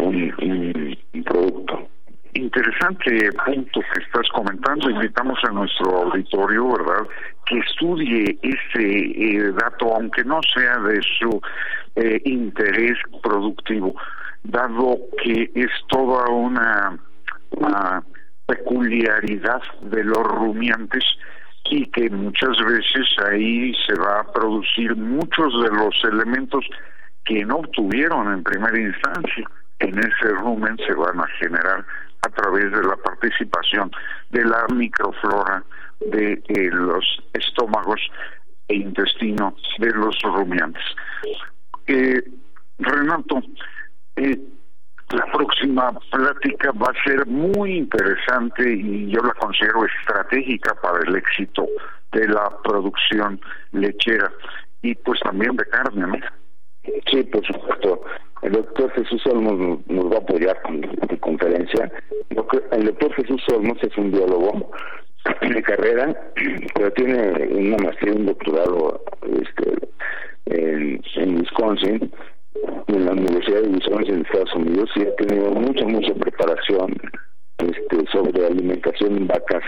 un, 0.00 0.96
producto. 1.24 1.88
Interesante 2.34 3.30
punto 3.44 3.80
que 3.80 4.02
estás 4.02 4.28
comentando. 4.32 4.90
Invitamos 4.90 5.38
a 5.44 5.52
nuestro 5.52 6.02
auditorio, 6.02 6.72
¿verdad?, 6.72 7.06
que 7.46 7.58
estudie 7.58 8.38
ese 8.42 8.82
eh, 8.82 9.52
dato, 9.52 9.94
aunque 9.94 10.24
no 10.24 10.40
sea 10.54 10.78
de 10.78 11.00
su 11.18 11.40
eh, 11.96 12.20
interés 12.24 12.98
productivo, 13.22 13.94
dado 14.42 14.98
que 15.22 15.50
es 15.54 15.70
toda 15.88 16.28
una 16.28 16.98
peculiaridad 18.46 19.62
de 19.82 20.04
los 20.04 20.22
rumiantes 20.22 21.04
y 21.70 21.86
que 21.86 22.10
muchas 22.10 22.56
veces 22.66 23.06
ahí 23.26 23.72
se 23.86 23.94
va 23.94 24.20
a 24.20 24.32
producir 24.32 24.94
muchos 24.96 25.52
de 25.62 25.70
los 25.70 25.94
elementos 26.04 26.64
que 27.24 27.44
no 27.44 27.56
obtuvieron 27.56 28.32
en 28.32 28.42
primera 28.42 28.78
instancia. 28.78 29.48
En 29.78 29.98
ese 29.98 30.28
rumen 30.28 30.76
se 30.86 30.94
van 30.94 31.20
a 31.20 31.26
generar 31.38 31.84
a 32.24 32.28
través 32.30 32.70
de 32.70 32.82
la 32.82 32.96
participación 32.96 33.90
de 34.30 34.44
la 34.44 34.66
microflora 34.74 35.62
de 36.00 36.42
eh, 36.48 36.70
los 36.72 37.04
estómagos 37.32 38.00
e 38.68 38.76
intestino 38.76 39.54
de 39.78 39.90
los 39.92 40.18
rumiantes. 40.22 40.82
Eh, 41.86 42.22
Renato, 42.78 43.42
eh, 44.16 44.38
la 45.10 45.26
próxima 45.32 45.92
plática 46.10 46.72
va 46.72 46.88
a 46.90 47.04
ser 47.04 47.26
muy 47.26 47.76
interesante 47.76 48.72
y 48.72 49.10
yo 49.10 49.20
la 49.22 49.34
considero 49.34 49.84
estratégica 49.84 50.74
para 50.76 50.98
el 51.06 51.16
éxito 51.16 51.66
de 52.12 52.26
la 52.28 52.50
producción 52.64 53.40
lechera 53.72 54.32
y 54.82 54.94
pues 54.94 55.20
también 55.20 55.56
de 55.56 55.64
carne, 55.66 56.06
¿no? 56.06 56.18
Sí, 57.10 57.22
por 57.24 57.44
supuesto. 57.46 58.04
El 58.44 58.52
doctor 58.52 58.92
Jesús 58.92 59.26
Olmos 59.26 59.80
nos 59.86 60.12
va 60.12 60.16
a 60.16 60.18
apoyar 60.18 60.60
con 60.62 60.82
su 61.08 61.18
conferencia. 61.20 61.90
El 62.72 62.84
doctor 62.84 63.14
Jesús 63.14 63.42
Olmos 63.54 63.78
es 63.82 63.96
un 63.96 64.12
biólogo 64.12 64.70
de 65.40 65.62
carrera, 65.62 66.14
pero 66.74 66.92
tiene 66.92 67.48
una 67.48 67.78
maestría 67.78 68.12
y 68.12 68.16
un 68.16 68.26
doctorado 68.26 69.02
este, 69.40 69.72
en, 70.46 71.38
Wisconsin 71.38 72.12
en 72.88 73.06
la 73.06 73.12
Universidad 73.12 73.62
de 73.62 73.68
Wisconsin 73.68 74.14
en 74.14 74.26
Estados 74.26 74.54
Unidos 74.54 74.90
y 74.96 75.02
ha 75.04 75.16
tenido 75.16 75.50
mucha, 75.52 75.86
mucha 75.86 76.14
preparación 76.14 76.94
este, 77.56 78.06
sobre 78.12 78.46
alimentación 78.46 79.16
en 79.16 79.26
vacas, 79.26 79.62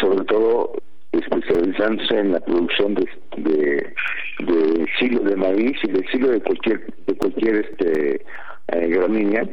sobre 0.00 0.24
todo 0.24 0.72
especializándose 1.12 2.18
en 2.18 2.32
la 2.32 2.40
producción 2.40 2.94
de, 2.94 3.08
de, 3.42 3.94
de 4.40 4.86
silo 4.98 5.20
de 5.22 5.36
maíz 5.36 5.76
y 5.82 5.90
de 5.90 6.06
silo 6.08 6.28
de 6.28 6.40
cualquier 6.40 6.86
de 7.06 7.14
cualquier 7.16 7.56
este 7.56 8.24
eh, 8.68 8.88
gramínea 8.88 9.48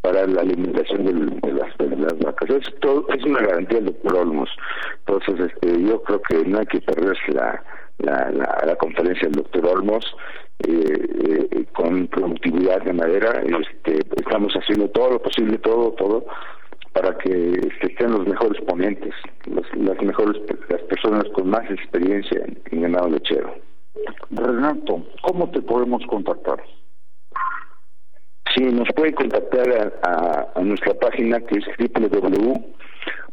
para 0.00 0.26
la 0.26 0.42
alimentación 0.42 1.04
de, 1.04 1.52
las, 1.52 1.76
de 1.78 1.96
las 1.96 2.18
vacas. 2.20 2.50
Es, 2.50 2.80
todo, 2.80 3.06
es 3.12 3.22
una 3.24 3.40
garantía 3.40 3.78
del 3.78 3.86
doctor 3.86 4.16
Olmos. 4.18 4.50
Entonces, 5.06 5.50
este, 5.52 5.82
yo 5.82 6.02
creo 6.02 6.22
que 6.22 6.44
no 6.44 6.58
hay 6.58 6.66
que 6.66 6.80
perderse 6.80 7.32
la, 7.32 7.62
la, 7.98 8.30
la, 8.64 8.76
conferencia 8.76 9.28
del 9.28 9.42
doctor 9.42 9.66
Olmos 9.66 10.04
eh, 10.66 11.48
eh, 11.50 11.64
con 11.74 12.06
productividad 12.08 12.82
de 12.82 12.92
madera. 12.92 13.42
Este, 13.42 13.98
estamos 14.16 14.52
haciendo 14.54 14.88
todo 14.90 15.12
lo 15.12 15.22
posible, 15.22 15.58
todo, 15.58 15.92
todo, 15.92 16.26
para 17.00 17.16
que 17.18 17.70
estén 17.82 18.10
los 18.10 18.26
mejores 18.26 18.60
ponentes, 18.64 19.14
las 19.46 20.02
mejores 20.02 20.42
las 20.68 20.82
personas 20.82 21.22
con 21.32 21.48
más 21.48 21.70
experiencia 21.70 22.44
en, 22.72 22.82
ganado 22.82 23.10
lechero. 23.10 23.54
Renato, 24.30 25.06
¿cómo 25.22 25.48
te 25.50 25.62
podemos 25.62 26.04
contactar? 26.06 26.60
Sí, 28.54 28.64
nos 28.64 28.88
puede 28.96 29.14
contactar 29.14 29.92
a, 30.02 30.48
a, 30.56 30.60
nuestra 30.62 30.94
página 30.94 31.38
que 31.40 31.58
es 31.58 31.66
www 31.78 32.74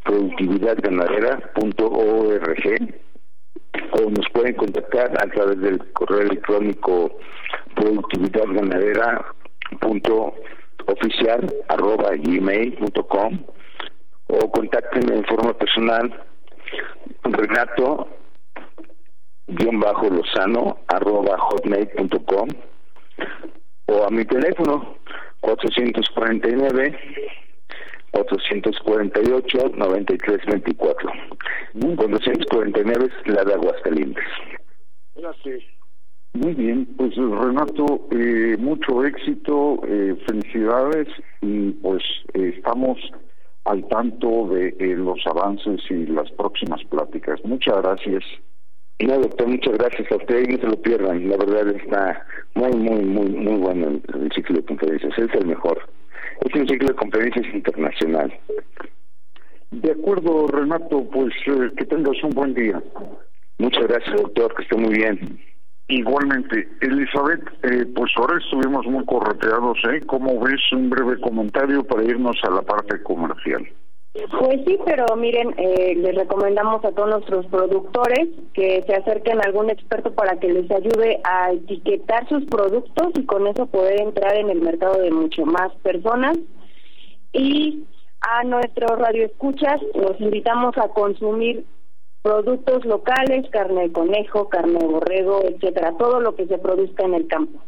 productividadganadera.org 0.03 2.63
o 3.91 4.09
nos 4.11 4.30
pueden 4.32 4.53
contactar 4.53 5.11
a 5.20 5.26
través 5.32 5.59
del 5.61 5.80
correo 5.93 6.22
electrónico 6.22 7.18
productividadganadera.oficial.gmail.com 10.78 13.39
o 14.28 14.51
contáctenme 14.51 15.15
en 15.15 15.26
forma 15.26 15.53
personal 15.53 16.26
Renato 17.23 18.07
guion 19.47 19.80
bajo 19.80 20.09
lozano 20.09 20.80
arroba 20.88 21.38
hotmail.com 21.38 22.49
o 23.88 24.03
a 24.03 24.09
mi 24.09 24.26
teléfono 24.26 24.97
449 25.41 26.97
448 28.11 29.71
9324 29.76 31.11
449 31.95 33.05
es 33.05 33.28
la 33.28 33.43
de 33.43 33.53
Aguascalientes 33.53 34.26
Gracias. 35.15 35.63
Muy 36.36 36.53
bien, 36.53 36.86
pues 36.97 37.15
Renato, 37.15 38.09
eh, 38.11 38.57
mucho 38.59 39.05
éxito, 39.05 39.79
eh, 39.88 40.17
felicidades 40.27 41.07
y 41.41 41.71
pues 41.71 42.03
eh, 42.33 42.53
estamos 42.57 42.99
al 43.63 43.88
tanto 43.88 44.49
de 44.49 44.75
eh, 44.79 44.95
los 44.97 45.25
avances 45.27 45.79
y 45.89 46.05
las 46.07 46.29
próximas 46.31 46.83
pláticas. 46.89 47.39
Muchas 47.45 47.81
gracias. 47.81 48.23
No, 48.99 49.17
doctor, 49.17 49.47
muchas 49.47 49.77
gracias 49.77 50.11
a 50.11 50.17
usted 50.17 50.43
y 50.43 50.53
no 50.53 50.57
se 50.59 50.67
lo 50.67 50.81
pierdan. 50.81 51.29
La 51.29 51.38
verdad 51.38 51.69
está 51.69 52.27
muy, 52.53 52.75
muy, 52.75 53.05
muy, 53.05 53.29
muy 53.29 53.57
bueno 53.57 53.88
el, 53.88 54.31
ciclo 54.33 54.57
de 54.57 54.65
conferencias. 54.65 55.17
Es 55.17 55.33
el 55.36 55.47
mejor. 55.47 55.88
Es 56.41 56.53
un 56.53 56.67
ciclo 56.67 56.89
de 56.89 56.95
conferencias 56.95 57.45
internacional. 57.53 58.38
De 59.71 59.91
acuerdo, 59.91 60.47
Renato, 60.47 61.09
pues 61.11 61.33
eh, 61.47 61.71
que 61.77 61.86
tengas 61.86 62.21
un 62.23 62.31
buen 62.31 62.53
día. 62.53 62.83
Muchas 63.57 63.88
gracias, 63.88 64.21
doctor, 64.21 64.53
que 64.53 64.63
esté 64.63 64.75
muy 64.75 64.95
bien. 64.95 65.39
Igualmente, 65.88 66.67
Elizabeth, 66.81 67.47
eh, 67.63 67.86
pues 67.95 68.11
ahora 68.17 68.39
estuvimos 68.39 68.88
muy 68.88 69.05
correteados, 69.05 69.77
¿eh? 69.91 70.01
¿Cómo 70.07 70.39
ves 70.39 70.59
un 70.71 70.89
breve 70.89 71.19
comentario 71.21 71.83
para 71.83 72.03
irnos 72.03 72.38
a 72.43 72.49
la 72.49 72.63
parte 72.63 73.03
comercial? 73.03 73.67
Pues 74.13 74.61
sí, 74.65 74.79
pero 74.86 75.05
miren, 75.17 75.53
eh, 75.57 75.93
les 75.95 76.15
recomendamos 76.15 76.83
a 76.86 76.91
todos 76.91 77.09
nuestros 77.09 77.45
productores 77.47 78.29
que 78.53 78.83
se 78.88 78.95
acerquen 78.95 79.39
a 79.39 79.43
algún 79.43 79.69
experto 79.69 80.13
para 80.15 80.39
que 80.39 80.53
les 80.53 80.71
ayude 80.71 81.19
a 81.23 81.51
etiquetar 81.51 82.27
sus 82.29 82.45
productos 82.45 83.09
y 83.19 83.25
con 83.25 83.45
eso 83.45 83.67
poder 83.67 84.01
entrar 84.01 84.38
en 84.38 84.49
el 84.49 84.61
mercado 84.61 85.01
de 85.01 85.11
mucho 85.11 85.45
más 85.45 85.71
personas. 85.83 86.39
Y 87.33 87.83
a 88.21 88.43
nuestros 88.45 88.97
radioescuchas 88.97 89.81
los 89.93 90.19
invitamos 90.19 90.77
a 90.77 90.88
consumir 90.88 91.65
productos 92.26 92.84
locales, 92.86 93.47
carne 93.51 93.84
de 93.84 93.91
conejo, 93.91 94.49
carne 94.49 94.80
de 94.80 94.88
borrego, 94.88 95.43
etcétera, 95.43 95.93
todo 95.99 96.19
lo 96.19 96.36
que 96.36 96.47
se 96.47 96.57
produzca 96.57 97.05
en 97.05 97.13
el 97.13 97.28
campo. 97.28 97.59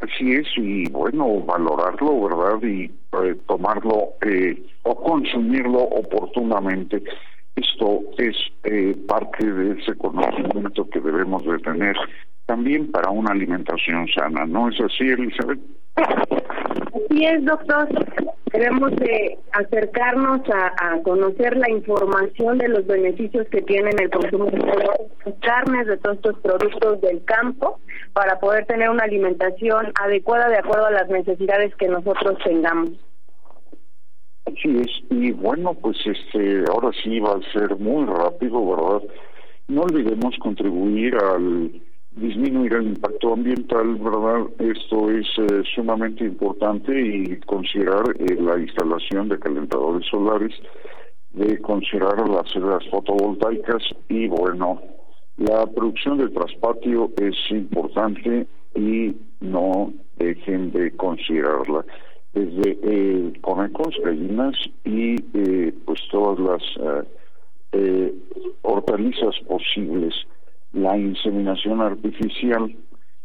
Así 0.00 0.32
es, 0.32 0.48
y 0.56 0.90
bueno, 0.90 1.40
valorarlo, 1.42 2.24
¿verdad? 2.24 2.60
Y 2.60 2.86
eh, 2.86 3.36
tomarlo 3.46 4.14
eh, 4.26 4.60
o 4.82 4.96
consumirlo 4.96 5.78
oportunamente. 5.78 7.04
Esto 7.54 8.00
es 8.18 8.36
eh, 8.64 8.96
parte 9.06 9.46
de 9.46 9.80
ese 9.80 9.96
conocimiento 9.96 10.90
que 10.90 10.98
debemos 10.98 11.44
de 11.44 11.58
tener 11.58 11.96
también 12.46 12.90
para 12.90 13.10
una 13.10 13.30
alimentación 13.30 14.08
sana, 14.08 14.44
¿no 14.44 14.70
es 14.70 14.80
así, 14.80 15.04
Elizabeth? 15.04 15.60
Así 15.94 17.24
es, 17.24 17.44
doctor. 17.44 17.88
Debemos 18.52 18.90
de 18.96 19.38
acercarnos 19.52 20.40
a, 20.52 21.00
conocer 21.02 21.56
la 21.56 21.70
información 21.70 22.58
de 22.58 22.68
los 22.68 22.86
beneficios 22.86 23.46
que 23.48 23.62
tienen 23.62 23.94
el 24.00 24.10
consumo 24.10 24.46
de 24.46 25.34
carnes, 25.40 25.86
de 25.86 25.96
todos 25.98 26.16
estos 26.16 26.38
productos 26.40 27.00
del 27.00 27.24
campo, 27.24 27.78
para 28.12 28.40
poder 28.40 28.66
tener 28.66 28.90
una 28.90 29.04
alimentación 29.04 29.92
adecuada 30.00 30.48
de 30.48 30.58
acuerdo 30.58 30.86
a 30.86 30.90
las 30.90 31.08
necesidades 31.08 31.74
que 31.76 31.88
nosotros 31.88 32.38
tengamos. 32.44 32.90
Así 34.46 34.80
es, 34.80 34.90
y 35.10 35.30
bueno, 35.32 35.74
pues 35.74 35.96
este, 36.04 36.64
ahora 36.70 36.90
sí 37.04 37.20
va 37.20 37.34
a 37.34 37.52
ser 37.52 37.76
muy 37.76 38.04
rápido, 38.06 38.68
¿verdad? 38.68 39.08
No 39.68 39.82
olvidemos 39.82 40.36
contribuir 40.38 41.14
al 41.14 41.70
disminuir 42.12 42.74
el 42.74 42.88
impacto 42.88 43.32
ambiental, 43.32 43.94
¿verdad? 43.96 44.46
Esto 44.58 45.10
es 45.10 45.26
eh, 45.38 45.62
sumamente 45.74 46.24
importante 46.24 46.92
y 47.00 47.36
considerar 47.40 48.04
eh, 48.18 48.36
la 48.40 48.58
instalación 48.58 49.28
de 49.28 49.38
calentadores 49.38 50.06
solares, 50.08 50.52
de 51.30 51.58
considerar 51.60 52.28
las 52.28 52.50
celdas 52.52 52.82
fotovoltaicas 52.90 53.82
y 54.08 54.26
bueno, 54.26 54.82
la 55.36 55.66
producción 55.66 56.18
del 56.18 56.32
traspatio 56.32 57.10
es 57.16 57.36
importante 57.50 58.46
y 58.74 59.14
no 59.40 59.92
dejen 60.16 60.72
de 60.72 60.90
considerarla. 60.96 61.84
Desde 62.32 62.78
eh, 62.82 63.32
conejos, 63.40 63.96
gallinas 64.04 64.54
y 64.84 65.16
eh, 65.34 65.72
pues 65.84 66.00
todas 66.10 66.38
las 66.38 66.62
hortalizas 68.62 69.36
posibles 69.48 70.14
la 70.72 70.96
inseminación 70.96 71.80
artificial 71.80 72.74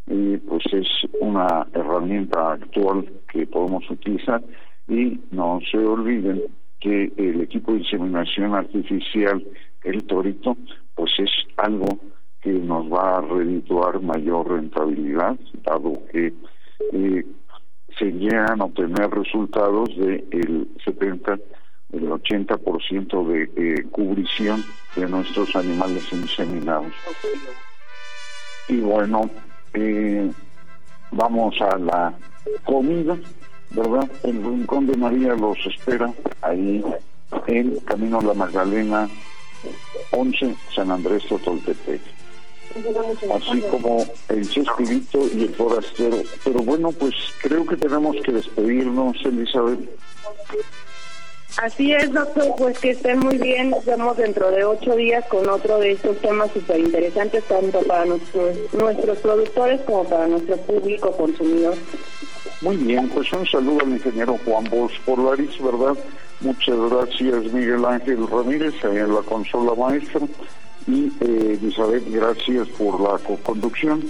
eh, 0.08 0.40
pues 0.48 0.64
es 0.72 0.88
una 1.20 1.68
herramienta 1.74 2.54
actual 2.54 3.10
que 3.32 3.48
podemos 3.48 3.90
utilizar. 3.90 4.44
Y 4.88 5.20
no 5.32 5.60
se 5.72 5.78
olviden 5.80 6.44
que 6.80 7.12
el 7.18 7.42
equipo 7.42 7.72
de 7.72 7.80
inseminación 7.80 8.54
artificial, 8.54 9.44
el 9.84 10.04
torito, 10.04 10.56
pues 10.94 11.12
es 11.18 11.32
algo 11.58 12.00
que 12.42 12.52
nos 12.52 12.92
va 12.92 13.18
a 13.18 13.22
redituar 13.22 14.00
mayor 14.02 14.52
rentabilidad, 14.52 15.36
dado 15.64 15.94
que 16.12 16.34
eh, 16.94 17.26
se 17.98 18.12
llegan 18.12 18.62
a 18.62 18.66
obtener 18.66 19.10
resultados 19.10 19.90
del 19.98 20.24
el 20.32 20.68
70 20.84 21.40
el 21.96 22.10
80% 22.10 23.28
de 23.28 23.44
eh, 23.56 23.84
cubrición 23.92 24.64
de 24.96 25.08
nuestros 25.08 25.56
animales 25.56 26.04
inseminados. 26.12 26.94
Y 28.68 28.78
bueno, 28.78 29.30
eh, 29.74 30.30
vamos 31.12 31.56
a 31.62 31.78
la 31.78 32.14
comida, 32.64 33.18
¿verdad? 33.72 34.10
El 34.24 34.44
Rincón 34.44 34.88
de 34.88 34.98
María 34.98 35.36
los 35.36 35.58
espera 35.66 36.12
ahí 36.42 36.84
en 37.48 37.80
Camino 37.82 38.20
a 38.20 38.24
la 38.24 38.34
Magdalena 38.34 39.10
11, 40.12 40.56
San 40.74 40.92
Andrés 40.92 41.26
Totoltepec. 41.28 42.02
Así 43.34 43.62
como 43.72 44.06
el 44.28 44.50
Chespirito 44.50 45.20
y 45.34 45.44
el 45.44 45.56
Forastero. 45.56 46.18
Pero 46.44 46.60
bueno, 46.60 46.92
pues 46.92 47.14
creo 47.42 47.66
que 47.66 47.78
tenemos 47.78 48.18
que 48.24 48.34
despedirnos, 48.34 49.16
Elizabeth. 49.24 49.80
Así 51.58 51.94
es, 51.94 52.12
doctor, 52.12 52.54
pues 52.58 52.78
que 52.80 52.92
estén 52.92 53.20
muy 53.20 53.38
bien. 53.38 53.70
Nos 53.70 53.86
vemos 53.86 54.18
dentro 54.18 54.52
de 54.52 54.66
ocho 54.66 54.96
días 54.96 55.24
con 55.28 55.48
otro 55.48 55.80
de 55.80 55.94
estos 55.94 56.18
temas 56.18 56.52
súper 56.52 56.80
interesantes, 56.80 57.44
tanto 57.46 57.80
para 57.84 58.06
nuestros, 58.06 58.58
nuestros 58.74 59.18
productores 59.20 59.80
como 59.82 60.04
para 60.04 60.28
nuestro 60.28 60.58
público 60.58 61.12
consumidor. 61.12 61.76
Muy 62.62 62.76
bien, 62.78 63.10
pues 63.10 63.32
un 63.32 63.46
saludo 63.48 63.82
al 63.82 63.90
ingeniero 63.90 64.38
Juan 64.44 64.66
Bosch 64.66 65.00
Polaris, 65.06 65.62
¿verdad? 65.62 65.96
Muchas 66.42 66.78
gracias, 66.90 67.54
Miguel 67.54 67.86
Ángel 67.86 68.28
Ramírez, 68.28 68.74
en 68.84 69.14
la 69.14 69.22
consola 69.22 69.76
maestra. 69.76 70.22
Y 70.88 71.12
eh, 71.22 71.58
Elizabeth, 71.62 72.04
gracias 72.10 72.68
por 72.70 73.00
la 73.00 73.18
co-conducción. 73.20 74.04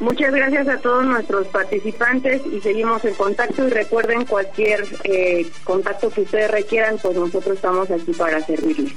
Muchas 0.00 0.32
gracias 0.32 0.66
a 0.66 0.78
todos 0.78 1.04
nuestros 1.04 1.46
participantes 1.48 2.40
y 2.50 2.58
seguimos 2.62 3.04
en 3.04 3.14
contacto 3.14 3.66
y 3.66 3.70
recuerden 3.70 4.24
cualquier 4.24 4.82
eh, 5.04 5.46
contacto 5.62 6.08
que 6.08 6.22
ustedes 6.22 6.50
requieran, 6.50 6.96
pues 7.02 7.16
nosotros 7.16 7.56
estamos 7.56 7.90
aquí 7.90 8.12
para 8.12 8.40
servirles. 8.40 8.94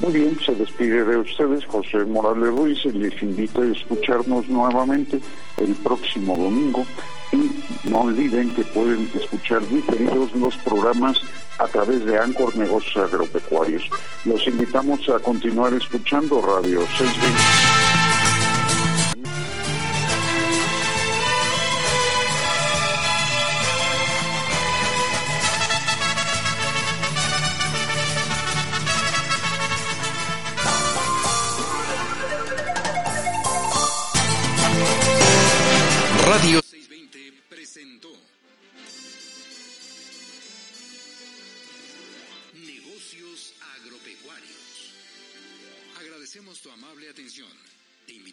Muy 0.00 0.12
bien, 0.12 0.36
se 0.44 0.52
despide 0.54 1.04
de 1.04 1.18
ustedes 1.18 1.64
José 1.66 1.98
Morales 2.06 2.48
Ruiz 2.48 2.78
y 2.86 2.90
les 2.90 3.22
invito 3.22 3.62
a 3.62 3.66
escucharnos 3.66 4.48
nuevamente 4.48 5.20
el 5.58 5.74
próximo 5.76 6.36
domingo 6.36 6.84
y 7.32 7.88
no 7.88 8.00
olviden 8.00 8.52
que 8.54 8.64
pueden 8.64 9.08
escuchar 9.14 9.60
diferidos 9.68 10.34
los 10.34 10.56
programas 10.56 11.20
a 11.58 11.68
través 11.68 12.04
de 12.04 12.18
Ancor 12.18 12.56
Negocios 12.56 12.96
Agropecuarios. 12.96 13.88
Los 14.24 14.44
invitamos 14.48 15.08
a 15.08 15.20
continuar 15.20 15.72
escuchando 15.74 16.40
Radio 16.40 16.80
620. 16.98 18.19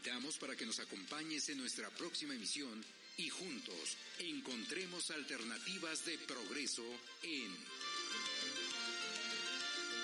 Invitamos 0.07 0.37
para 0.37 0.55
que 0.55 0.65
nos 0.65 0.79
acompañes 0.79 1.49
en 1.49 1.57
nuestra 1.57 1.89
próxima 1.89 2.33
emisión 2.33 2.81
y 3.17 3.27
juntos 3.27 3.97
encontremos 4.19 5.11
alternativas 5.11 6.05
de 6.05 6.17
progreso 6.19 6.83
en 7.23 7.51